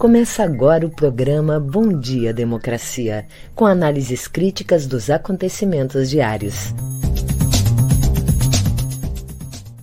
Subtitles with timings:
[0.00, 6.74] Começa agora o programa Bom Dia Democracia, com análises críticas dos acontecimentos diários.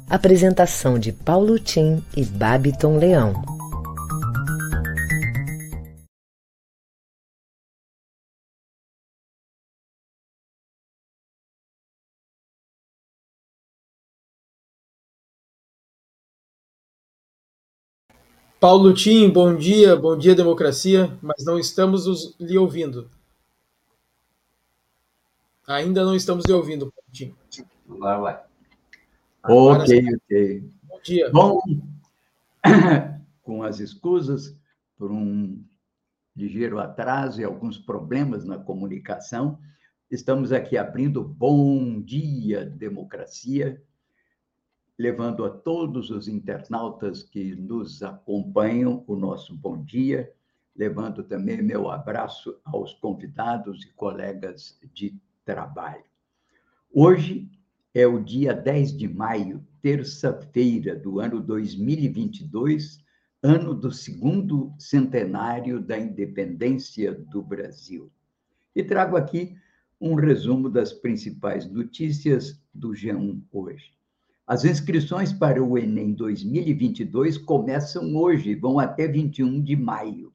[0.10, 3.57] Apresentação de Paulo Tim e Babiton Leão.
[18.60, 23.08] Paulo Tim, bom dia, bom dia democracia, mas não estamos os, lhe ouvindo.
[25.68, 27.36] Ainda não estamos lhe ouvindo, Paulo Tim.
[27.88, 28.44] Agora vai.
[29.44, 30.16] Agora ok, sim.
[30.16, 30.72] ok.
[30.84, 31.30] Bom dia.
[31.30, 31.62] Bom,
[33.44, 34.56] com as escusas
[34.98, 35.64] por um
[36.36, 39.60] ligeiro atraso e alguns problemas na comunicação,
[40.10, 43.80] estamos aqui abrindo Bom Dia Democracia,
[44.98, 50.34] levando a todos os internautas que nos acompanham o nosso bom dia,
[50.76, 56.04] levando também meu abraço aos convidados e colegas de trabalho.
[56.92, 57.48] Hoje
[57.94, 63.04] é o dia 10 de maio, terça-feira do ano 2022,
[63.44, 68.12] ano do segundo centenário da independência do Brasil.
[68.76, 69.56] E trago aqui
[70.02, 73.97] um resumo das principais notícias do G1 hoje.
[74.48, 80.34] As inscrições para o Enem 2022 começam hoje, vão até 21 de maio.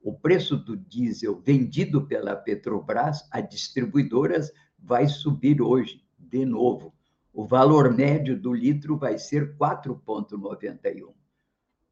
[0.00, 6.94] O preço do diesel vendido pela Petrobras a distribuidoras vai subir hoje, de novo.
[7.34, 11.12] O valor médio do litro vai ser 4,91.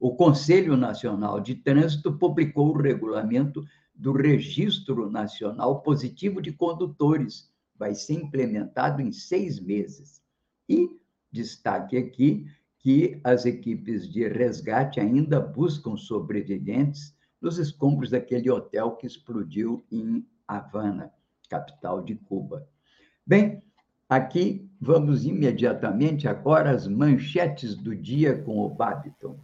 [0.00, 3.62] O Conselho Nacional de Trânsito publicou o regulamento
[3.94, 7.52] do Registro Nacional Positivo de Condutores.
[7.76, 10.22] Vai ser implementado em seis meses.
[10.66, 11.01] E
[11.32, 12.46] Destaque aqui
[12.78, 20.26] que as equipes de resgate ainda buscam sobreviventes nos escombros daquele hotel que explodiu em
[20.46, 21.12] Havana,
[21.48, 22.66] capital de Cuba.
[23.24, 23.62] Bem,
[24.08, 29.36] aqui vamos imediatamente agora às manchetes do dia com o Babiton.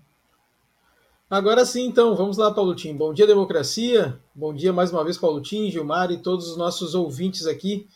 [1.31, 2.97] Agora sim, então, vamos lá, Paulo Tim.
[2.97, 4.19] Bom dia, democracia.
[4.35, 7.87] Bom dia mais uma vez, Paulo Tim, Gilmar e todos os nossos ouvintes aqui.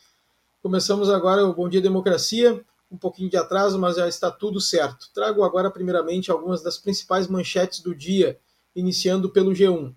[0.61, 5.09] Começamos agora o Bom Dia Democracia um pouquinho de atraso, mas já está tudo certo.
[5.13, 8.37] Trago agora, primeiramente, algumas das principais manchetes do dia,
[8.75, 9.91] iniciando pelo G1.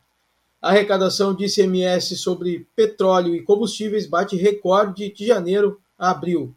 [0.62, 6.54] A arrecadação de ICMS sobre petróleo e combustíveis bate recorde de janeiro a abril.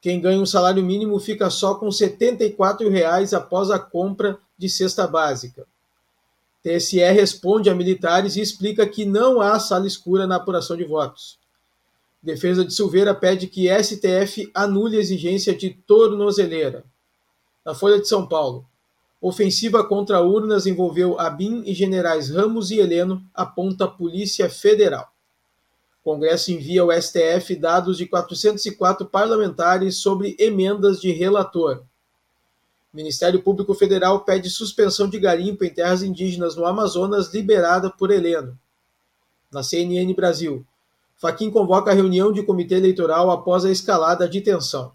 [0.00, 5.06] Quem ganha um salário mínimo fica só com 74 reais após a compra de cesta
[5.06, 5.66] básica.
[6.62, 11.38] TSE responde a militares e explica que não há sala escura na apuração de votos.
[12.22, 16.84] Defesa de Silveira pede que STF anule a exigência de tornozeleira.
[17.64, 18.66] Na Folha de São Paulo.
[19.22, 25.10] Ofensiva contra urnas envolveu Abin e generais Ramos e Heleno, aponta a Polícia Federal.
[26.02, 31.84] Congresso envia ao STF dados de 404 parlamentares sobre emendas de relator.
[32.92, 38.58] Ministério Público Federal pede suspensão de garimpo em terras indígenas no Amazonas liberada por Heleno.
[39.52, 40.66] Na CNN Brasil,
[41.20, 44.90] Faquim convoca a reunião de comitê eleitoral após a escalada de tensão.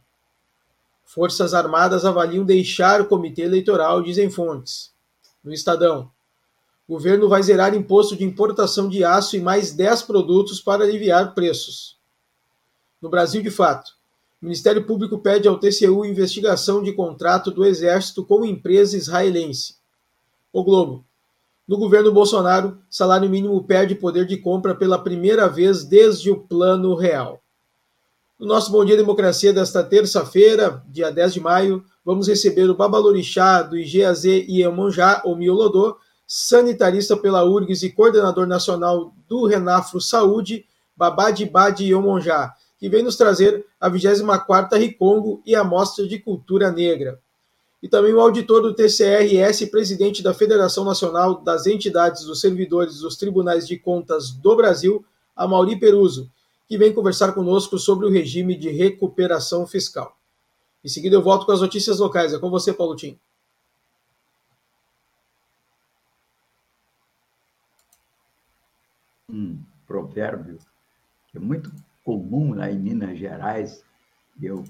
[1.06, 4.92] Forças Armadas avaliam deixar o comitê eleitoral, dizem fontes.
[5.44, 6.10] No Estadão.
[6.90, 11.96] Governo vai zerar imposto de importação de aço e mais 10 produtos para aliviar preços.
[13.00, 13.92] No Brasil de fato.
[14.42, 19.76] Ministério Público pede ao TCU investigação de contrato do Exército com empresa israelense.
[20.52, 21.06] O Globo.
[21.68, 26.94] No governo Bolsonaro, salário mínimo perde poder de compra pela primeira vez desde o Plano
[26.94, 27.42] Real.
[28.40, 33.64] No nosso Bom Dia Democracia desta terça-feira, dia 10 de maio, vamos receber o Babalorixá
[33.64, 41.46] do IGAZ Iemonjá, ou Miolodô, sanitarista pela URGS e coordenador nacional do Renafro Saúde, Babadi
[41.46, 47.20] Badi Iemonjá, que vem nos trazer a 24ª Ricongo e a Mostra de Cultura Negra
[47.86, 53.16] e também o auditor do TCRS, presidente da Federação Nacional das Entidades dos Servidores dos
[53.16, 55.06] Tribunais de Contas do Brasil,
[55.36, 56.28] Amauri Peruso,
[56.68, 60.18] que vem conversar conosco sobre o regime de recuperação fiscal.
[60.84, 62.34] Em seguida, eu volto com as notícias locais.
[62.34, 63.20] É com você, Paulo Tim.
[69.30, 70.58] Um provérbio
[71.28, 71.72] que é muito
[72.04, 73.84] comum lá em Minas Gerais,
[74.42, 74.64] eu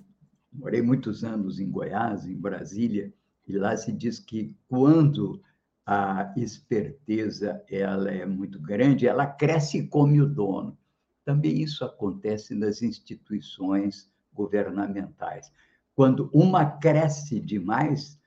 [0.57, 3.13] morei muitos anos em Goiás, em Brasília,
[3.47, 5.41] e lá se diz que quando
[5.85, 10.77] a esperteza ela é muito grande, ela cresce e come o dono.
[11.23, 15.51] Também isso acontece nas instituições governamentais.
[15.95, 18.19] Quando uma cresce demais,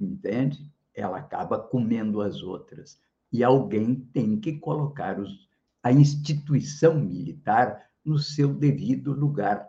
[0.00, 0.70] entende?
[0.94, 2.98] Ela acaba comendo as outras.
[3.30, 5.48] E alguém tem que colocar os,
[5.82, 9.68] a instituição militar no seu devido lugar,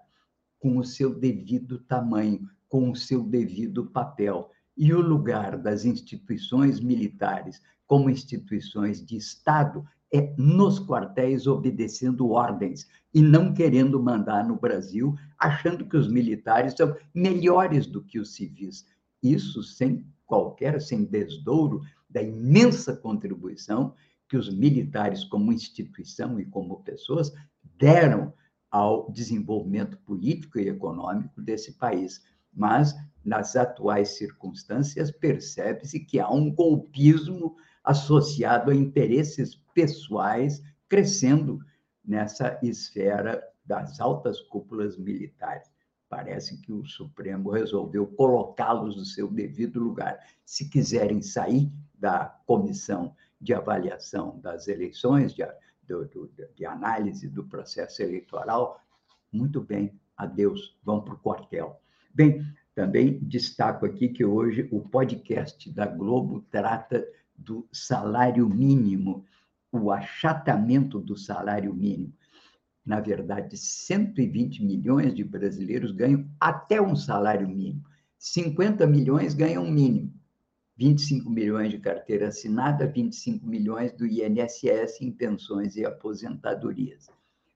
[0.68, 4.52] com o seu devido tamanho, com o seu devido papel.
[4.76, 12.86] E o lugar das instituições militares como instituições de Estado é nos quartéis obedecendo ordens
[13.14, 18.36] e não querendo mandar no Brasil, achando que os militares são melhores do que os
[18.36, 18.86] civis.
[19.24, 23.94] Isso sem qualquer, sem desdouro da imensa contribuição
[24.28, 27.32] que os militares, como instituição e como pessoas,
[27.78, 28.34] deram
[28.78, 32.24] ao desenvolvimento político e econômico desse país.
[32.54, 32.96] Mas,
[33.26, 41.60] nas atuais circunstâncias, percebe-se que há um golpismo associado a interesses pessoais crescendo
[42.06, 45.72] nessa esfera das altas cúpulas militares.
[46.08, 50.20] Parece que o Supremo resolveu colocá-los no seu devido lugar.
[50.46, 55.44] Se quiserem sair da comissão de avaliação das eleições, de,
[55.88, 58.80] de, de análise do processo eleitoral,
[59.32, 61.80] muito bem, adeus, vão para o quartel.
[62.14, 62.42] Bem,
[62.74, 69.26] também destaco aqui que hoje o podcast da Globo trata do salário mínimo,
[69.72, 72.14] o achatamento do salário mínimo.
[72.86, 77.84] Na verdade, 120 milhões de brasileiros ganham até um salário mínimo.
[78.18, 80.17] 50 milhões ganham um mínimo.
[80.78, 87.08] 25 milhões de carteira assinada, 25 milhões do INSS em pensões e aposentadorias.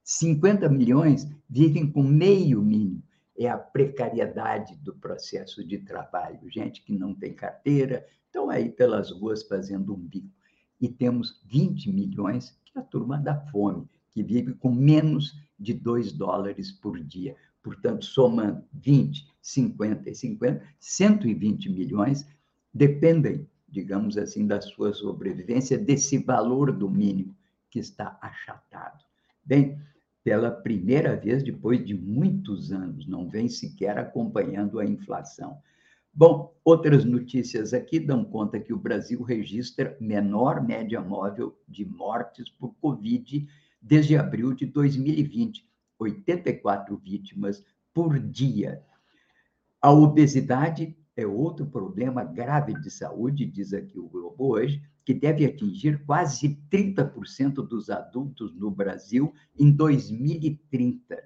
[0.04, 3.04] 50 milhões vivem com meio mínimo.
[3.38, 6.50] É a precariedade do processo de trabalho.
[6.52, 10.36] Gente que não tem carteira, estão aí pelas ruas fazendo um bico.
[10.80, 15.76] E temos 20 milhões, que é a turma da fome, que vive com menos de
[15.76, 17.36] 2 dólares por dia.
[17.62, 22.26] Portanto, somando 20, 50 e 50, 120 milhões
[22.74, 27.36] dependem, digamos assim, da sua sobrevivência, desse valor do mínimo
[27.70, 29.04] que está achatado.
[29.44, 29.80] Bem,
[30.24, 35.58] pela primeira vez, depois de muitos anos, não vem sequer acompanhando a inflação.
[36.14, 42.50] Bom, outras notícias aqui dão conta que o Brasil registra menor média móvel de mortes
[42.50, 43.48] por Covid
[43.82, 45.66] desde abril de 2020,
[45.98, 47.64] 84 vítimas
[47.94, 48.84] por dia.
[49.82, 55.46] A obesidade é outro problema grave de saúde, diz aqui o Globo hoje, que deve
[55.46, 61.22] atingir quase 30% dos adultos no Brasil em 2030.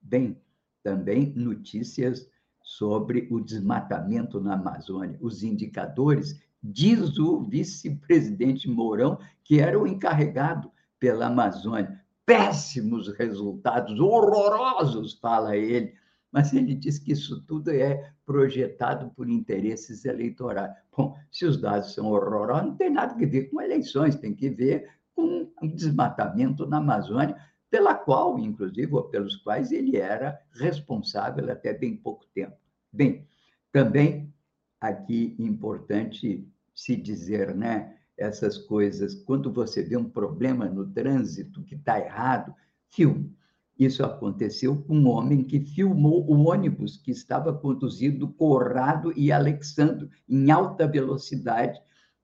[0.00, 0.40] Bem,
[0.82, 2.28] também notícias
[2.62, 5.18] sobre o desmatamento na Amazônia.
[5.20, 12.00] Os indicadores, diz o vice-presidente Mourão, que era o encarregado pela Amazônia.
[12.26, 15.94] Péssimos resultados, horrorosos, fala ele.
[16.34, 20.74] Mas ele diz que isso tudo é projetado por interesses eleitorais.
[20.90, 24.50] Bom, se os dados são horrorosos, não tem nada a ver com eleições, tem que
[24.50, 27.36] ver com o desmatamento na Amazônia,
[27.70, 32.56] pela qual, inclusive, ou pelos quais ele era responsável até bem pouco tempo.
[32.92, 33.24] Bem,
[33.70, 34.34] também
[34.80, 36.44] aqui importante
[36.74, 37.96] se dizer, né?
[38.18, 42.52] Essas coisas, quando você vê um problema no trânsito que está errado,
[42.90, 43.32] filme.
[43.78, 50.08] Isso aconteceu com um homem que filmou o ônibus que estava conduzindo Corrado e Alexandre
[50.28, 51.80] em alta velocidade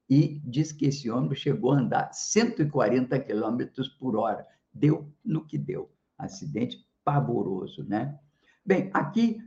[0.08, 5.58] e diz que esse ônibus chegou a andar 140 quilômetros por hora deu no que
[5.58, 5.90] deu.
[6.18, 8.18] Acidente pavoroso, né?
[8.64, 9.38] Bem, aqui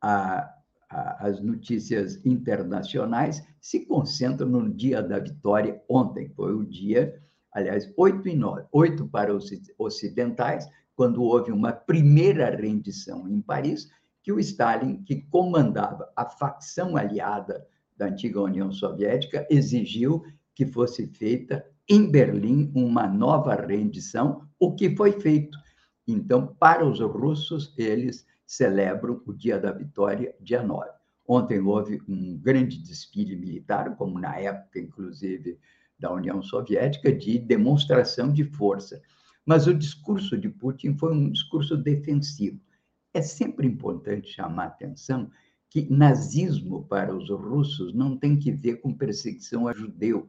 [0.00, 0.54] a,
[0.90, 6.28] a, as notícias internacionais se concentram no dia da vitória ontem.
[6.34, 7.20] Foi o dia,
[7.52, 13.88] aliás, 8 e 9, 8 para os ocidentais, quando houve uma primeira rendição em Paris,
[14.20, 17.64] que o Stalin, que comandava a facção aliada
[17.96, 20.24] da antiga União Soviética, exigiu
[20.56, 25.56] que fosse feita em Berlim uma nova rendição, o que foi feito.
[26.04, 30.90] Então, para os russos, eles celebram o Dia da Vitória, dia 9.
[31.28, 35.60] Ontem houve um grande desfile militar, como na época, inclusive,
[35.96, 39.00] da União Soviética, de demonstração de força.
[39.48, 42.60] Mas o discurso de Putin foi um discurso defensivo.
[43.14, 45.30] É sempre importante chamar a atenção
[45.70, 50.28] que nazismo para os russos não tem que ver com perseguição a judeu,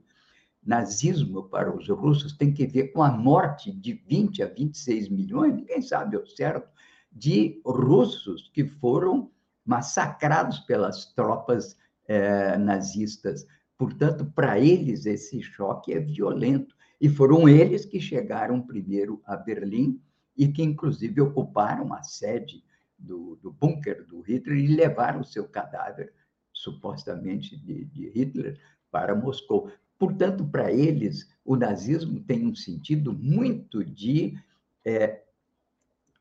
[0.64, 5.54] nazismo para os russos tem que ver com a morte de 20 a 26 milhões,
[5.54, 6.70] ninguém sabe ao certo,
[7.12, 9.30] de russos que foram
[9.66, 11.76] massacrados pelas tropas
[12.08, 13.46] eh, nazistas.
[13.78, 16.79] Portanto, para eles, esse choque é violento.
[17.00, 20.02] E foram eles que chegaram primeiro a Berlim
[20.38, 22.64] e que, inclusive, ocuparam a sede
[22.98, 26.14] do, do bunker do Hitler e levaram o seu cadáver,
[26.52, 28.60] supostamente de, de Hitler,
[28.92, 29.72] para Moscou.
[29.98, 34.38] Portanto, para eles, o nazismo tem um sentido muito de
[34.86, 35.22] é,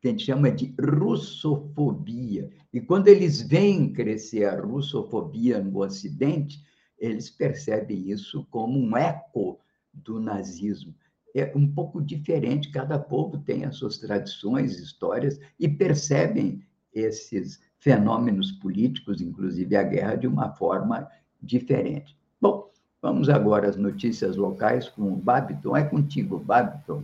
[0.01, 2.51] que a gente chama de russofobia.
[2.73, 6.61] E quando eles veem crescer a russofobia no Ocidente,
[6.99, 9.61] eles percebem isso como um eco
[9.93, 10.95] do nazismo.
[11.35, 18.53] É um pouco diferente, cada povo tem as suas tradições, histórias, e percebem esses fenômenos
[18.53, 21.09] políticos, inclusive a guerra, de uma forma
[21.41, 22.17] diferente.
[22.41, 25.77] Bom, vamos agora às notícias locais com o Babiton.
[25.77, 27.03] É contigo, Babiton.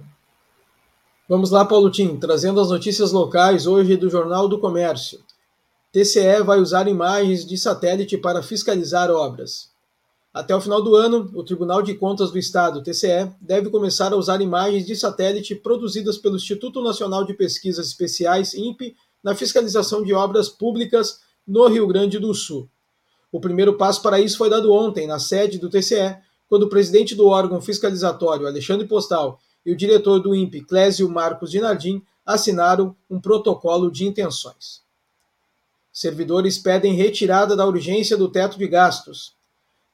[1.28, 5.20] Vamos lá, Paulo Tim, trazendo as notícias locais hoje do Jornal do Comércio.
[5.90, 9.73] TCE vai usar imagens de satélite para fiscalizar obras.
[10.34, 14.16] Até o final do ano, o Tribunal de Contas do Estado, TCE, deve começar a
[14.16, 20.12] usar imagens de satélite produzidas pelo Instituto Nacional de Pesquisas Especiais, INPE, na fiscalização de
[20.12, 22.68] obras públicas no Rio Grande do Sul.
[23.30, 26.16] O primeiro passo para isso foi dado ontem, na sede do TCE,
[26.48, 31.52] quando o presidente do órgão fiscalizatório, Alexandre Postal, e o diretor do INPE, Clésio Marcos
[31.52, 34.82] Dinardim, assinaram um protocolo de intenções.
[35.92, 39.32] Servidores pedem retirada da urgência do teto de gastos.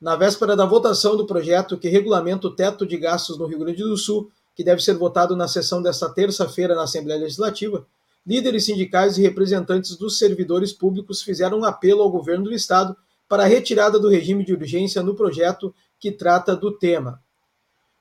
[0.01, 3.83] Na véspera da votação do projeto que regulamenta o teto de gastos no Rio Grande
[3.83, 7.87] do Sul, que deve ser votado na sessão desta terça-feira na Assembleia Legislativa,
[8.27, 12.97] líderes sindicais e representantes dos servidores públicos fizeram um apelo ao governo do Estado
[13.29, 17.21] para a retirada do regime de urgência no projeto que trata do tema.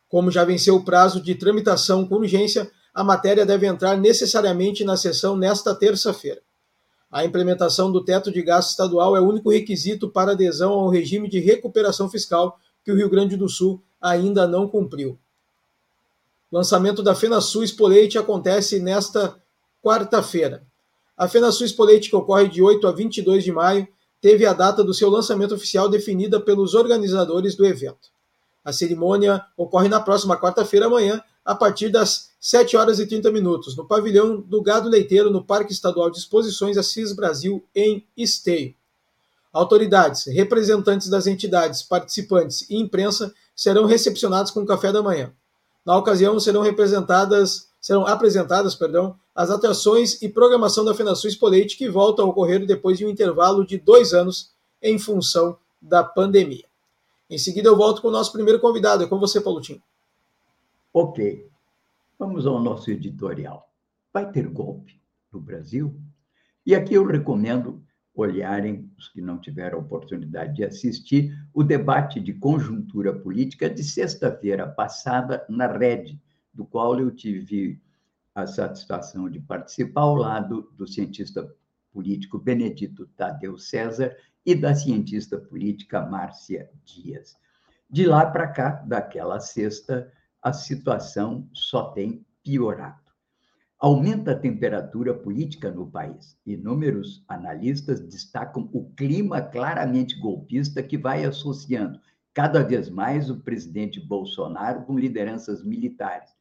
[0.08, 4.96] Como já venceu o prazo de tramitação com urgência, a matéria deve entrar necessariamente na
[4.96, 6.42] sessão nesta terça-feira.
[7.12, 11.28] A implementação do teto de gasto estadual é o único requisito para adesão ao regime
[11.28, 15.18] de recuperação fiscal que o Rio Grande do Sul ainda não cumpriu.
[16.52, 19.36] O lançamento da FenaSul Expoleite acontece nesta
[19.84, 20.64] quarta-feira.
[21.18, 23.88] A FenaSul Expoleite, que ocorre de 8 a 22 de maio,
[24.22, 28.10] teve a data do seu lançamento oficial definida pelos organizadores do evento.
[28.64, 33.76] A cerimônia ocorre na próxima quarta-feira amanhã, a partir das 7 horas e 30 minutos,
[33.76, 38.74] no pavilhão do Gado Leiteiro, no Parque Estadual de Exposições Assis Brasil, em Esteio.
[39.52, 45.34] Autoridades, representantes das entidades, participantes e imprensa serão recepcionados com café da manhã.
[45.86, 51.90] Na ocasião, serão representadas, serão apresentadas, perdão, as atrações e programação da FenaSul Expoleite, que
[51.90, 56.66] volta a ocorrer depois de um intervalo de dois anos em função da pandemia.
[57.30, 59.04] Em seguida, eu volto com o nosso primeiro convidado.
[59.04, 59.82] É com você, Paulotinho.
[60.94, 61.49] Ok.
[62.20, 63.74] Vamos ao nosso editorial.
[64.12, 65.98] Vai ter golpe no Brasil?
[66.66, 67.82] E aqui eu recomendo
[68.14, 74.68] olharem, os que não tiveram oportunidade de assistir, o debate de conjuntura política de sexta-feira
[74.68, 76.22] passada na Rede,
[76.54, 77.82] do qual eu tive
[78.36, 81.50] a satisfação de participar ao lado do cientista
[81.90, 84.14] político Benedito Tadeu César
[84.46, 87.38] e da cientista política Márcia Dias.
[87.90, 90.12] De lá para cá, daquela sexta,
[90.42, 93.10] a situação só tem piorado.
[93.78, 96.38] Aumenta a temperatura política no país.
[96.46, 102.00] Inúmeros analistas destacam o clima claramente golpista que vai associando
[102.34, 106.32] cada vez mais o presidente Bolsonaro com lideranças militares,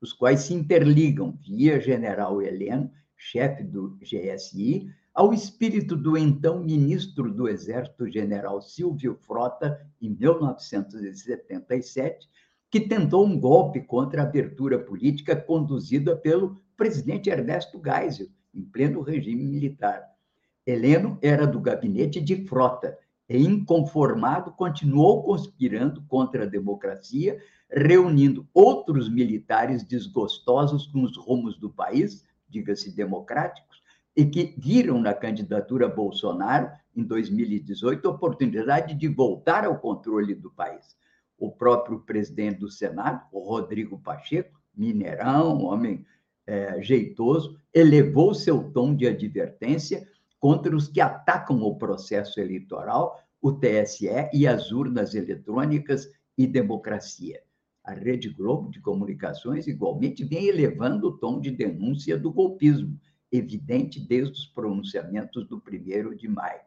[0.00, 7.32] os quais se interligam via general Heleno, chefe do GSI, ao espírito do então ministro
[7.32, 12.28] do Exército, general Silvio Frota, em 1977,
[12.70, 19.00] que tentou um golpe contra a abertura política conduzida pelo presidente Ernesto Geisel, em pleno
[19.00, 20.04] regime militar.
[20.66, 22.96] Heleno era do gabinete de Frota
[23.28, 27.38] e, inconformado, continuou conspirando contra a democracia,
[27.70, 33.82] reunindo outros militares desgostosos com os rumos do país, diga-se democráticos,
[34.16, 40.50] e que viram na candidatura Bolsonaro, em 2018, a oportunidade de voltar ao controle do
[40.50, 40.96] país.
[41.38, 46.04] O próprio presidente do Senado, o Rodrigo Pacheco, mineirão, homem
[46.46, 50.06] é, jeitoso, elevou seu tom de advertência
[50.40, 57.40] contra os que atacam o processo eleitoral, o TSE e as urnas eletrônicas e democracia.
[57.84, 62.98] A Rede Globo de Comunicações, igualmente, vem elevando o tom de denúncia do golpismo,
[63.30, 66.60] evidente desde os pronunciamentos do 1 de maio.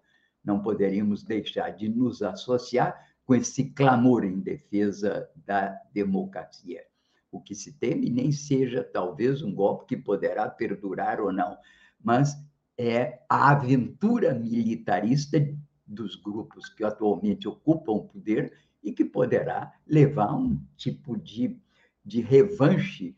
[0.43, 6.83] Não poderíamos deixar de nos associar com esse clamor em defesa da democracia.
[7.31, 11.57] O que se teme nem seja talvez um golpe que poderá perdurar ou não,
[12.03, 12.35] mas
[12.77, 15.37] é a aventura militarista
[15.85, 21.57] dos grupos que atualmente ocupam o poder e que poderá levar a um tipo de,
[22.03, 23.15] de revanche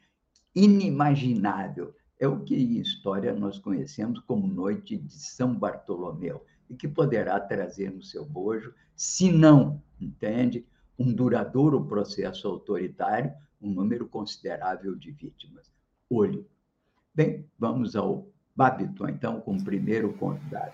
[0.53, 6.87] inimaginável é o que em história nós conhecemos como Noite de São Bartolomeu, e que
[6.87, 10.65] poderá trazer no seu bojo, se não, entende,
[10.97, 13.31] um duradouro processo autoritário,
[13.61, 15.71] um número considerável de vítimas.
[16.09, 16.45] Olho.
[17.15, 20.73] Bem, vamos ao Babiton, então, com o primeiro convidado.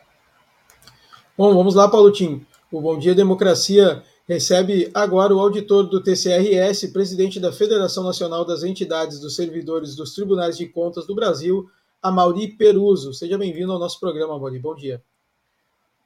[1.38, 2.46] Bom, vamos lá, Paulo Tim.
[2.72, 8.64] O Bom Dia Democracia recebe agora o auditor do TCRS, presidente da Federação Nacional das
[8.64, 11.70] Entidades dos Servidores dos Tribunais de Contas do Brasil,
[12.02, 13.14] Amauri Peruso.
[13.14, 14.60] Seja bem-vindo ao nosso programa, Amauri.
[14.60, 15.04] Bom dia.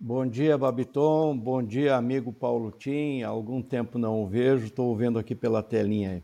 [0.05, 1.37] Bom dia, Babiton.
[1.37, 3.21] Bom dia, amigo Paulo Tim.
[3.21, 6.21] Há algum tempo não o vejo, estou vendo aqui pela telinha.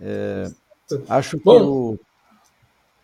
[0.00, 0.50] É,
[1.06, 1.98] acho que Bom,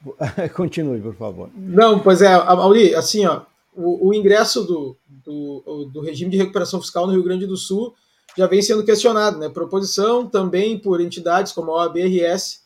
[0.06, 0.16] o...
[0.56, 1.50] Continue, por favor.
[1.54, 3.42] Não, pois é, Mauri, assim, ó,
[3.76, 7.94] o, o ingresso do, do, do, regime de recuperação fiscal no Rio Grande do Sul
[8.38, 9.50] já vem sendo questionado, né?
[9.50, 12.62] Proposição também por entidades como a OABRS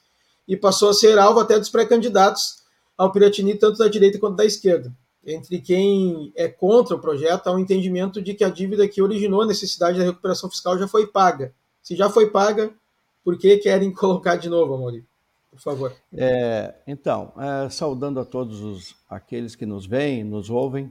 [0.46, 2.62] e passou a ser alvo até dos pré-candidatos
[2.96, 7.52] ao Piratini, tanto da direita quanto da esquerda entre quem é contra o projeto há
[7.52, 11.06] um entendimento de que a dívida que originou a necessidade da recuperação fiscal já foi
[11.06, 11.54] paga.
[11.80, 12.72] Se já foi paga,
[13.24, 15.04] por que querem colocar de novo, Amaury?
[15.50, 15.92] Por favor.
[16.14, 20.90] É, então, é, saudando a todos os, aqueles que nos veem, nos ouvem,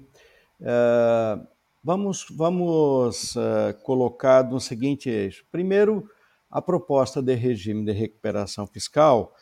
[0.61, 1.39] é,
[1.83, 5.43] vamos, vamos é, colocar no seguinte eixo.
[5.51, 6.07] Primeiro,
[6.49, 9.33] a proposta de regime de recuperação fiscal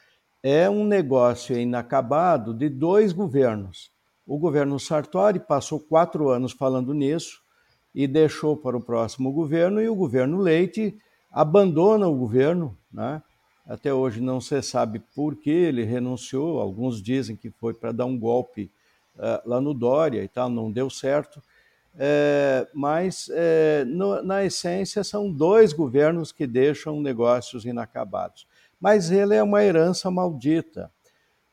[0.41, 3.91] é um negócio inacabado de dois governos
[4.29, 7.41] o governo Sartori passou quatro anos falando nisso
[7.95, 10.95] e deixou para o próximo governo, e o governo Leite
[11.31, 12.77] abandona o governo.
[12.93, 13.23] Né?
[13.65, 16.59] Até hoje não se sabe por que ele renunciou.
[16.59, 18.71] Alguns dizem que foi para dar um golpe
[19.15, 21.41] uh, lá no Dória e tal, não deu certo.
[21.97, 28.45] É, mas, é, no, na essência, são dois governos que deixam negócios inacabados.
[28.79, 30.91] Mas ele é uma herança maldita.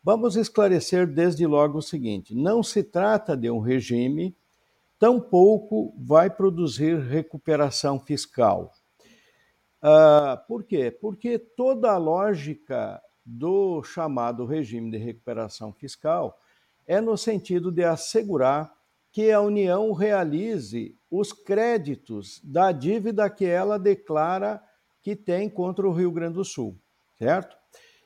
[0.07, 4.37] Vamos esclarecer desde logo o seguinte: não se trata de um regime,
[5.01, 8.73] tampouco vai produzir recuperação fiscal.
[9.83, 10.93] Uh, por quê?
[10.93, 16.39] Porque toda a lógica do chamado regime de recuperação fiscal
[16.87, 18.73] é no sentido de assegurar
[19.11, 24.63] que a União realize os créditos da dívida que ela declara
[25.03, 26.79] que tem contra o Rio Grande do Sul,
[27.19, 27.57] certo?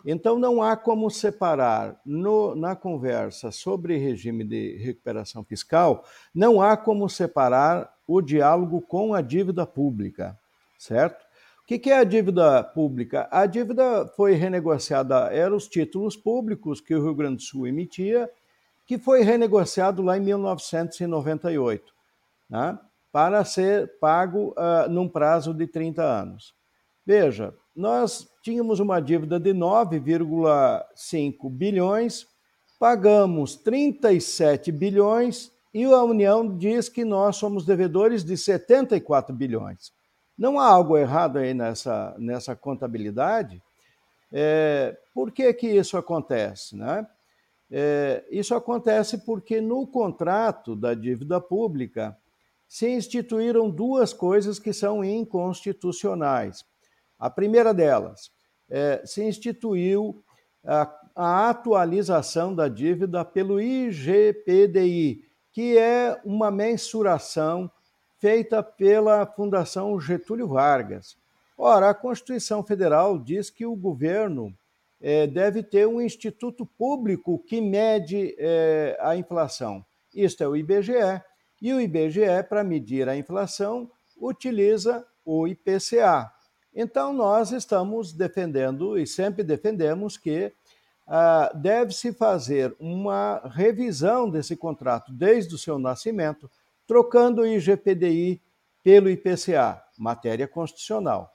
[0.04, 6.76] Então, não há como separar no, na conversa sobre regime de recuperação fiscal, não há
[6.76, 10.38] como separar o diálogo com a dívida pública,
[10.78, 11.24] certo?
[11.62, 13.28] O que, é a dívida pública?
[13.30, 18.28] A dívida foi renegociada, eram os títulos públicos que o Rio Grande do Sul emitia,
[18.84, 21.94] que foi renegociado lá em 1998,
[22.48, 22.76] né?
[23.12, 26.54] para ser pago uh, num prazo de 30 anos.
[27.06, 32.26] Veja, nós tínhamos uma dívida de 9,5 bilhões,
[32.78, 39.92] pagamos 37 bilhões e a União diz que nós somos devedores de 74 bilhões.
[40.36, 43.62] Não há algo errado aí nessa, nessa contabilidade?
[44.32, 46.76] É, por que, que isso acontece?
[46.76, 47.06] Né?
[47.70, 52.16] É, isso acontece porque no contrato da dívida pública
[52.68, 56.64] se instituíram duas coisas que são inconstitucionais.
[57.20, 58.32] A primeira delas,
[58.70, 60.24] é, se instituiu
[60.64, 67.70] a, a atualização da dívida pelo IGPDI, que é uma mensuração
[68.18, 71.16] feita pela Fundação Getúlio Vargas.
[71.56, 74.54] Ora, a Constituição Federal diz que o governo
[75.00, 79.84] é, deve ter um instituto público que mede é, a inflação.
[80.14, 81.22] Isto é o IBGE.
[81.60, 86.30] E o IBGE, para medir a inflação, utiliza o IPCA.
[86.74, 90.52] Então, nós estamos defendendo e sempre defendemos que
[91.06, 96.48] ah, deve-se fazer uma revisão desse contrato desde o seu nascimento,
[96.86, 98.40] trocando o IGPDI
[98.84, 101.34] pelo IPCA, matéria constitucional.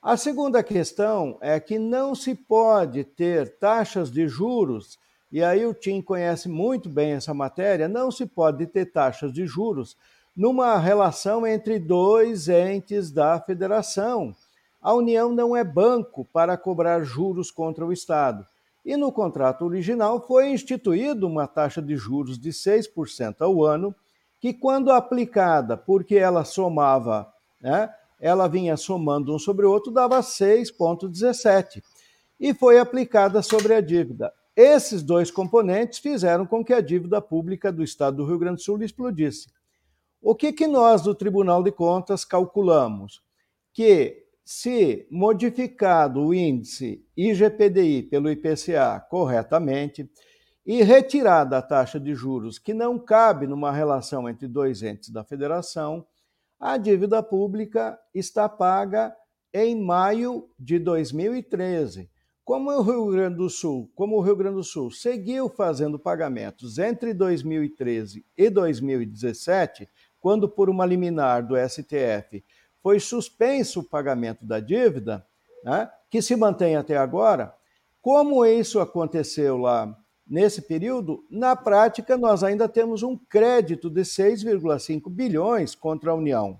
[0.00, 4.98] A segunda questão é que não se pode ter taxas de juros,
[5.30, 9.44] e aí o Tim conhece muito bem essa matéria, não se pode ter taxas de
[9.46, 9.96] juros
[10.34, 14.34] numa relação entre dois entes da federação
[14.80, 18.46] a União não é banco para cobrar juros contra o Estado.
[18.84, 23.94] E no contrato original foi instituída uma taxa de juros de 6% ao ano,
[24.40, 30.20] que, quando aplicada, porque ela somava, né, ela vinha somando um sobre o outro, dava
[30.20, 31.82] 6,17%.
[32.38, 34.32] E foi aplicada sobre a dívida.
[34.56, 38.62] Esses dois componentes fizeram com que a dívida pública do Estado do Rio Grande do
[38.62, 39.48] Sul explodisse.
[40.22, 43.22] O que, que nós, do Tribunal de Contas, calculamos?
[43.72, 50.10] Que se modificado o índice IGPDI pelo IPCA corretamente
[50.66, 55.22] e retirada a taxa de juros que não cabe numa relação entre dois entes da
[55.22, 56.04] federação,
[56.58, 59.14] A dívida pública está paga
[59.54, 62.10] em maio de 2013.
[62.44, 66.76] Como o Rio Grande do Sul, como o Rio Grande do Sul seguiu fazendo pagamentos
[66.76, 72.44] entre 2013 e 2017, quando por uma liminar do STF
[72.82, 75.26] foi suspenso o pagamento da dívida,
[75.64, 77.54] né, que se mantém até agora,
[78.00, 85.10] como isso aconteceu lá nesse período, na prática nós ainda temos um crédito de 6,5
[85.10, 86.58] bilhões contra a União.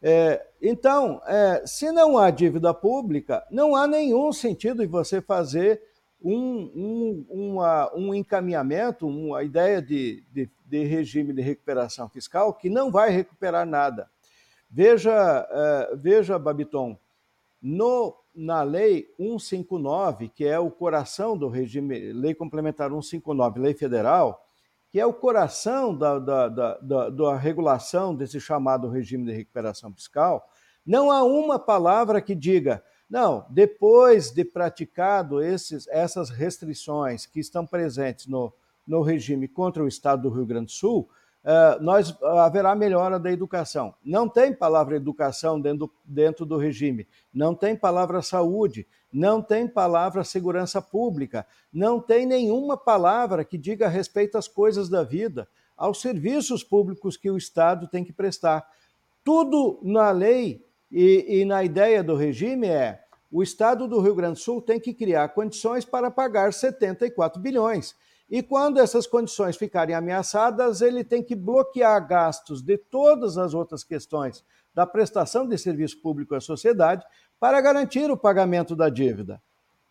[0.00, 5.82] É, então, é, se não há dívida pública, não há nenhum sentido em você fazer
[6.22, 12.70] um, um, uma, um encaminhamento, uma ideia de, de, de, regime de recuperação fiscal que
[12.70, 14.08] não vai recuperar nada.
[14.70, 16.98] Veja, é, veja Babiton,
[17.60, 24.44] no, na Lei 159, que é o coração do regime, Lei Complementar 159, Lei Federal,
[24.90, 30.48] que é o coração da, da, da, da, regulação desse chamado regime de recuperação fiscal,
[30.84, 37.66] não há uma palavra que diga, não, depois de praticado esses, essas restrições que estão
[37.66, 38.52] presentes no,
[38.86, 41.12] no regime contra o Estado do Rio Grande do Sul, uh,
[41.80, 43.94] nós haverá melhora da educação.
[44.04, 50.24] Não tem palavra educação dentro, dentro do regime, não tem palavra saúde, não tem palavra
[50.24, 56.62] segurança pública, não tem nenhuma palavra que diga respeito às coisas da vida, aos serviços
[56.62, 58.66] públicos que o Estado tem que prestar.
[59.24, 64.34] Tudo na lei e, e na ideia do regime é o Estado do Rio Grande
[64.34, 67.94] do Sul tem que criar condições para pagar 74 bilhões.
[68.30, 73.82] E quando essas condições ficarem ameaçadas, ele tem que bloquear gastos de todas as outras
[73.82, 77.04] questões da prestação de serviço público à sociedade
[77.40, 79.40] para garantir o pagamento da dívida.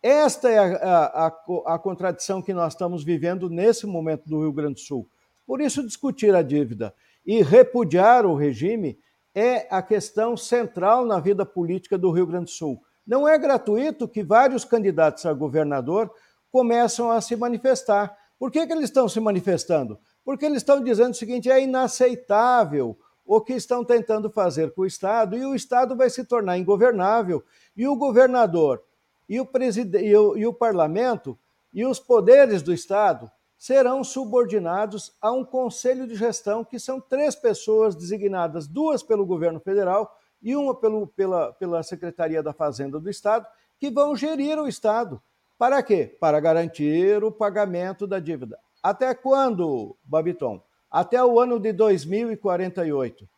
[0.00, 4.74] Esta é a, a, a, contradição que nós estamos vivendo nesse momento do Rio Grande
[4.74, 5.08] do Sul.
[5.44, 6.94] Por isso, discutir a dívida
[7.26, 8.98] e repudiar o regime
[9.34, 12.80] é a questão central na vida política do Rio Grande do Sul.
[13.04, 16.12] Não é gratuito que vários candidatos a governador
[16.50, 18.16] começam a se manifestar.
[18.38, 19.98] Por que, que eles estão se manifestando?
[20.24, 24.86] Porque eles estão dizendo o seguinte: é inaceitável o que estão tentando fazer com o
[24.86, 27.44] Estado, e o Estado vai se tornar ingovernável,
[27.76, 28.82] e o governador,
[29.28, 31.38] e o, presidente, e o, e o parlamento,
[31.74, 37.34] e os poderes do Estado serão subordinados a um conselho de gestão, que são três
[37.34, 43.10] pessoas designadas, duas pelo governo federal e uma pelo, pela, pela Secretaria da Fazenda do
[43.10, 43.46] Estado,
[43.76, 45.20] que vão gerir o Estado.
[45.58, 46.16] Para quê?
[46.20, 48.58] Para garantir o pagamento da dívida.
[48.80, 50.62] Até quando, Babiton?
[50.88, 53.28] Até o ano de 2048.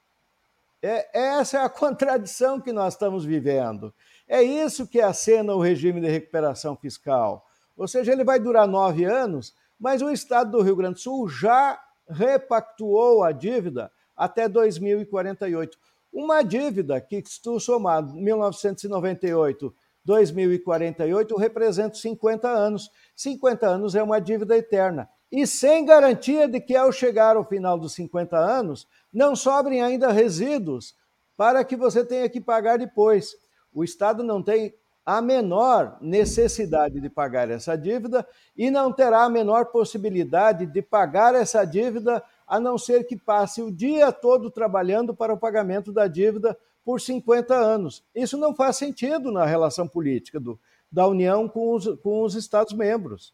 [0.82, 3.92] É, essa é a contradição que nós estamos vivendo.
[4.28, 7.46] É isso que acena o regime de recuperação fiscal.
[7.76, 11.26] Ou seja, ele vai durar nove anos, mas o Estado do Rio Grande do Sul
[11.26, 15.78] já repactuou a dívida até 2048.
[16.12, 22.90] Uma dívida que, se tu somar 1998 2048 representa 50 anos.
[23.16, 25.08] 50 anos é uma dívida eterna.
[25.30, 30.10] E sem garantia de que, ao chegar ao final dos 50 anos, não sobrem ainda
[30.10, 30.94] resíduos
[31.36, 33.32] para que você tenha que pagar depois.
[33.72, 34.74] O Estado não tem
[35.06, 41.34] a menor necessidade de pagar essa dívida e não terá a menor possibilidade de pagar
[41.34, 46.06] essa dívida a não ser que passe o dia todo trabalhando para o pagamento da
[46.06, 48.02] dívida por 50 anos.
[48.14, 50.58] Isso não faz sentido na relação política do,
[50.90, 53.32] da União com os, com os Estados-membros.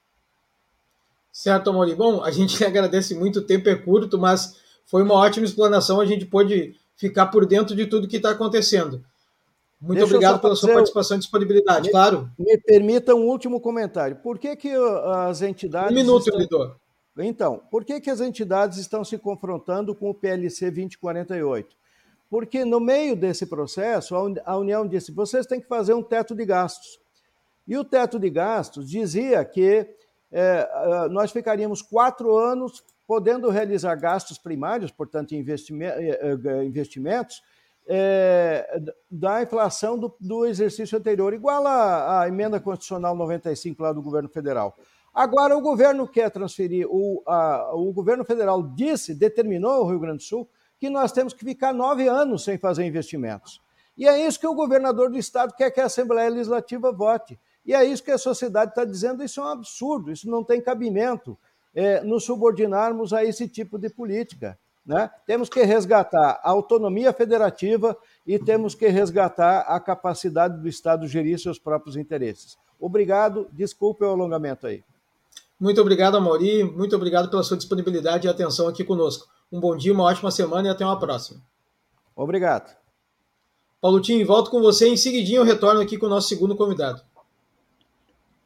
[1.32, 1.94] Certo, Amori.
[1.94, 4.56] Bom, a gente agradece muito, o tempo é curto, mas
[4.86, 9.04] foi uma ótima explanação, a gente pôde ficar por dentro de tudo que está acontecendo.
[9.80, 12.30] Muito Deixa obrigado pela sua participação e disponibilidade, me, claro.
[12.38, 14.16] Me permita um último comentário.
[14.16, 14.70] Por que, que
[15.28, 15.92] as entidades.
[15.92, 16.40] Um minuto, estão...
[16.40, 16.76] Lidor.
[17.18, 21.76] Então, por que, que as entidades estão se confrontando com o PLC 2048?
[22.28, 26.44] Porque no meio desse processo, a União disse: vocês têm que fazer um teto de
[26.44, 26.98] gastos.
[27.66, 29.88] E o teto de gastos dizia que
[30.30, 37.42] é, nós ficaríamos quatro anos podendo realizar gastos primários, portanto, é, é, investimentos,
[37.88, 44.28] é, da inflação do, do, exercício anterior, igual à, emenda constitucional 95 lá do governo
[44.28, 44.76] federal.
[45.14, 50.18] Agora, o governo quer transferir, o, a, o governo federal disse, determinou ao Rio Grande
[50.18, 53.60] do Sul que nós temos que ficar nove anos sem fazer investimentos.
[53.96, 57.38] E é isso que o governador do estado quer que a Assembleia Legislativa vote.
[57.64, 60.60] E é isso que a sociedade está dizendo: isso é um absurdo, isso não tem
[60.60, 61.36] cabimento
[61.74, 64.58] é, nos subordinarmos a esse tipo de política.
[64.84, 65.10] Né?
[65.26, 71.38] Temos que resgatar a autonomia federativa e temos que resgatar a capacidade do Estado gerir
[71.40, 72.56] seus próprios interesses.
[72.78, 74.84] Obrigado, desculpe o alongamento aí.
[75.58, 76.62] Muito obrigado, Amori.
[76.62, 79.26] Muito obrigado pela sua disponibilidade e atenção aqui conosco.
[79.50, 81.40] Um bom dia, uma ótima semana e até uma próxima.
[82.14, 82.76] Obrigado.
[83.80, 84.88] Paulo Tim, volto com você.
[84.88, 87.02] Em seguidinho eu retorno aqui com o nosso segundo convidado.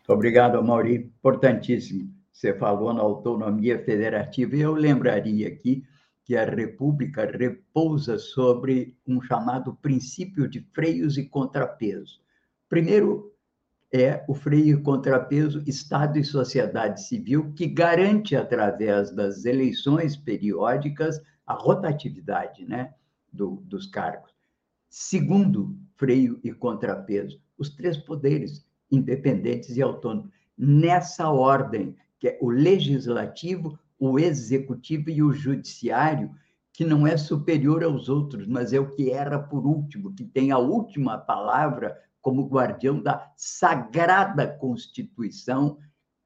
[0.06, 0.94] Obrigado, Mauri.
[0.94, 2.12] Importantíssimo.
[2.32, 5.84] Você falou na autonomia federativa e eu lembraria aqui
[6.24, 12.20] que a República repousa sobre um chamado princípio de freios e contrapeso.
[12.68, 13.32] Primeiro,
[13.92, 21.20] é o freio e contrapeso Estado e sociedade civil, que garante, através das eleições periódicas,
[21.46, 22.94] a rotatividade né,
[23.32, 24.32] do, dos cargos.
[24.88, 30.30] Segundo, freio e contrapeso, os três poderes independentes e autônomos.
[30.56, 36.30] Nessa ordem, que é o legislativo, o executivo e o judiciário,
[36.72, 40.50] que não é superior aos outros, mas é o que era por último, que tem
[40.50, 45.78] a última palavra como guardião da sagrada Constituição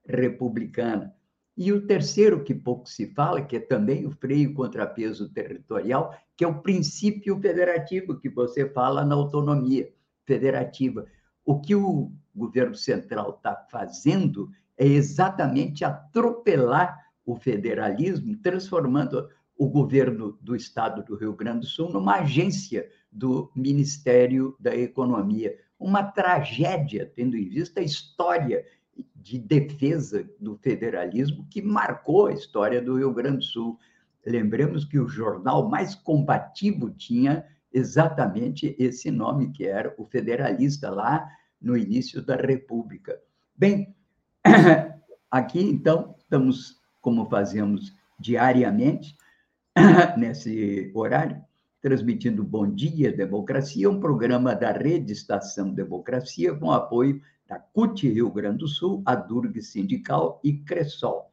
[0.05, 1.13] republicana.
[1.57, 6.43] E o terceiro, que pouco se fala, que é também o freio contrapeso territorial, que
[6.43, 9.89] é o princípio federativo, que você fala na autonomia
[10.25, 11.05] federativa.
[11.45, 20.37] O que o governo central está fazendo é exatamente atropelar o federalismo, transformando o governo
[20.41, 25.57] do estado do Rio Grande do Sul numa agência do Ministério da Economia.
[25.79, 28.65] Uma tragédia, tendo em vista a história
[29.15, 33.79] de defesa do federalismo que marcou a história do Rio Grande do Sul.
[34.25, 41.27] Lembremos que o jornal mais combativo tinha exatamente esse nome, que era o Federalista, lá
[41.59, 43.19] no início da República.
[43.55, 43.95] Bem,
[45.29, 49.15] aqui então estamos como fazemos diariamente,
[50.17, 51.43] nesse horário,
[51.85, 58.31] transmitindo Bom Dia Democracia, um programa da Rede Estação Democracia, com apoio da CUT Rio
[58.31, 61.29] Grande do Sul, a Durg Sindical e Cressol.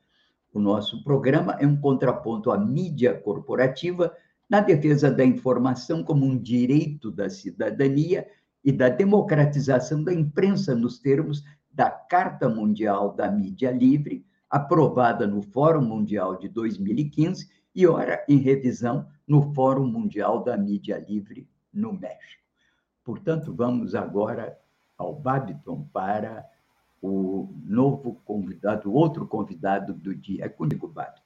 [0.52, 4.14] O nosso programa é um contraponto à mídia corporativa
[4.46, 8.26] na defesa da informação como um direito da cidadania
[8.62, 15.40] e da democratização da imprensa nos termos da Carta Mundial da Mídia Livre, aprovada no
[15.40, 21.92] Fórum Mundial de 2015 e ora em revisão no Fórum Mundial da Mídia Livre no
[21.92, 22.42] México.
[23.04, 24.58] Portanto, vamos agora
[24.96, 26.46] ao Babiton para
[27.00, 30.44] o novo convidado, outro convidado do dia.
[30.44, 31.22] É comigo, Babiton.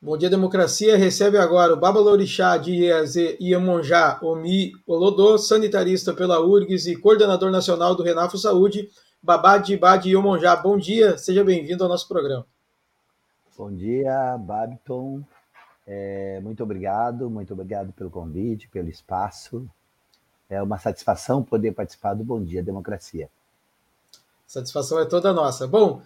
[0.00, 0.96] Bom dia, democracia.
[0.96, 2.88] Recebe agora o Babalorixá de
[3.40, 8.88] Iemonjá, Omi Olodô, sanitarista pela URGS e coordenador nacional do Renafo Saúde,
[9.22, 10.56] Babá de Badi Iomonjá.
[10.56, 12.44] Bom dia, seja bem-vindo ao nosso programa.
[13.56, 15.22] Bom dia, Babiton.
[15.86, 19.68] É, muito obrigado, muito obrigado pelo convite, pelo espaço.
[20.48, 23.28] É uma satisfação poder participar do Bom Dia Democracia.
[24.46, 25.66] Satisfação é toda nossa.
[25.66, 26.00] Bom,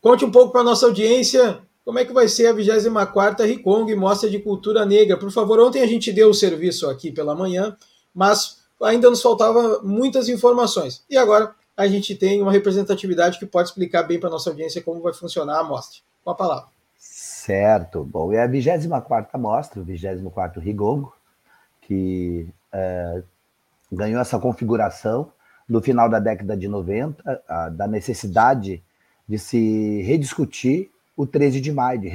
[0.00, 3.92] conte um pouco para a nossa audiência como é que vai ser a 24ª Ricong
[3.96, 5.16] Mostra de Cultura Negra.
[5.16, 7.76] Por favor, ontem a gente deu o serviço aqui pela manhã,
[8.14, 11.04] mas ainda nos faltava muitas informações.
[11.10, 14.82] E agora a gente tem uma representatividade que pode explicar bem para a nossa audiência
[14.82, 16.00] como vai funcionar a mostra.
[16.24, 16.75] Com a palavra.
[17.18, 18.04] Certo.
[18.04, 21.16] Bom, é a 24 mostra, o 24 Rigongo,
[21.80, 23.22] que é,
[23.90, 25.32] ganhou essa configuração
[25.66, 28.82] no final da década de 90, a, da necessidade
[29.26, 32.08] de se rediscutir o 13 de maio, de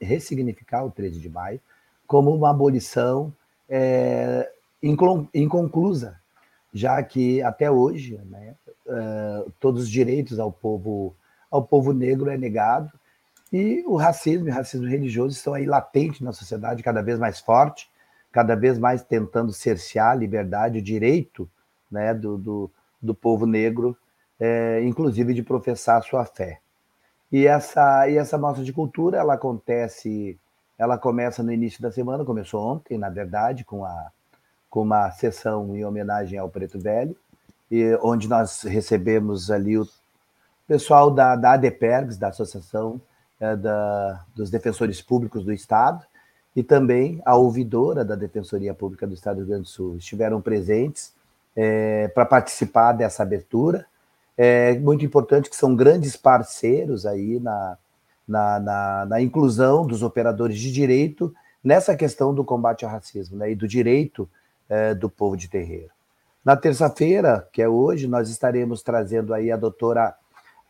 [0.00, 1.60] ressignificar o 13 de maio
[2.06, 3.30] como uma abolição
[3.68, 4.50] é,
[4.82, 6.18] inconclusa,
[6.72, 8.54] já que até hoje né,
[8.86, 11.14] uh, todos os direitos ao povo,
[11.50, 12.90] ao povo negro é negado,
[13.52, 17.40] e o racismo e o racismo religioso estão aí latentes na sociedade, cada vez mais
[17.40, 17.88] forte,
[18.32, 21.48] cada vez mais tentando cercear a liberdade, o direito
[21.90, 23.96] né, do, do, do povo negro,
[24.38, 26.60] é, inclusive de professar a sua fé.
[27.30, 30.38] E essa, e essa mostra de cultura, ela acontece,
[30.78, 34.10] ela começa no início da semana, começou ontem, na verdade, com, a,
[34.68, 37.16] com uma sessão em homenagem ao Preto Velho,
[37.70, 39.88] e, onde nós recebemos ali o
[40.66, 43.00] pessoal da, da ADPERGS, da Associação
[43.40, 46.04] é, da, dos Defensores Públicos do Estado,
[46.54, 49.96] e também a ouvidora da Defensoria Pública do Estado do Rio Grande do Sul.
[49.96, 51.12] Estiveram presentes
[51.54, 53.84] é, para participar dessa abertura.
[54.38, 57.76] É muito importante que são grandes parceiros aí na,
[58.26, 63.50] na, na, na inclusão dos operadores de direito nessa questão do combate ao racismo né,
[63.50, 64.28] e do direito
[64.68, 65.90] é, do povo de terreiro.
[66.44, 70.14] Na terça-feira, que é hoje, nós estaremos trazendo aí a doutora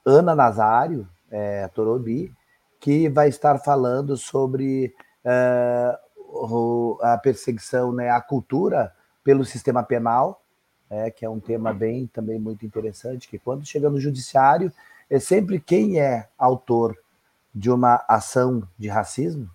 [0.04, 2.32] Ana Nazário, é, Torobi,
[2.80, 5.98] que vai estar falando sobre é,
[7.02, 8.92] a perseguição, né, a cultura
[9.24, 10.42] pelo sistema penal,
[10.88, 14.72] é, que é um tema bem também muito interessante, que quando chega no judiciário,
[15.10, 16.96] é sempre quem é autor
[17.54, 19.50] de uma ação de racismo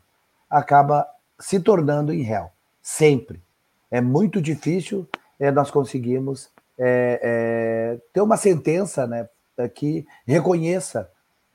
[0.50, 1.08] acaba
[1.40, 2.50] se tornando em réu,
[2.82, 3.42] sempre.
[3.90, 5.08] É muito difícil
[5.40, 9.30] é, nós conseguirmos é, é, ter uma sentença né,
[9.74, 11.10] que reconheça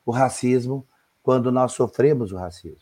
[0.04, 0.86] o racismo
[1.26, 2.78] quando nós sofremos o racismo.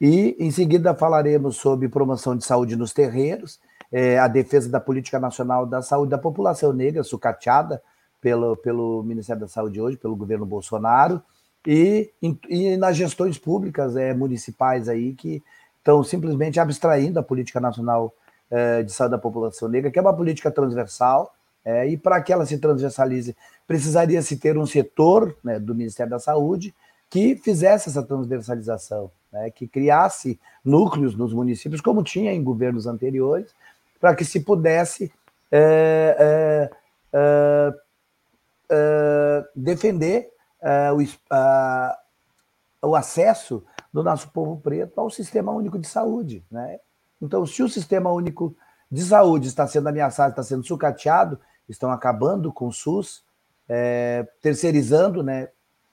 [0.00, 3.60] E, em seguida, falaremos sobre promoção de saúde nos terreiros,
[3.92, 7.80] é, a defesa da política nacional da saúde da população negra, sucateada
[8.20, 11.22] pelo, pelo Ministério da Saúde hoje, pelo governo Bolsonaro,
[11.64, 12.10] e,
[12.48, 15.40] e nas gestões públicas é, municipais aí que
[15.78, 18.12] estão simplesmente abstraindo a política nacional
[18.50, 21.32] é, de saúde da população negra, que é uma política transversal,
[21.64, 26.10] é, e para que ela se transversalize, precisaria se ter um setor né, do Ministério
[26.10, 26.74] da Saúde
[27.10, 33.52] que fizesse essa transversalização, né, que criasse núcleos nos municípios, como tinha em governos anteriores,
[34.00, 35.12] para que se pudesse
[35.50, 36.70] é,
[37.12, 37.74] é,
[38.70, 40.30] é, defender
[40.62, 40.98] é, o,
[42.88, 46.44] o, acesso do nosso povo preto ao Sistema Único de Saúde.
[46.50, 46.78] Né?
[47.20, 48.56] Então, se o Sistema Único
[48.90, 53.24] de Saúde está sendo ameaçado, está sendo sucateado, estão acabando com o SUS,
[53.68, 55.48] é, terceirizando né,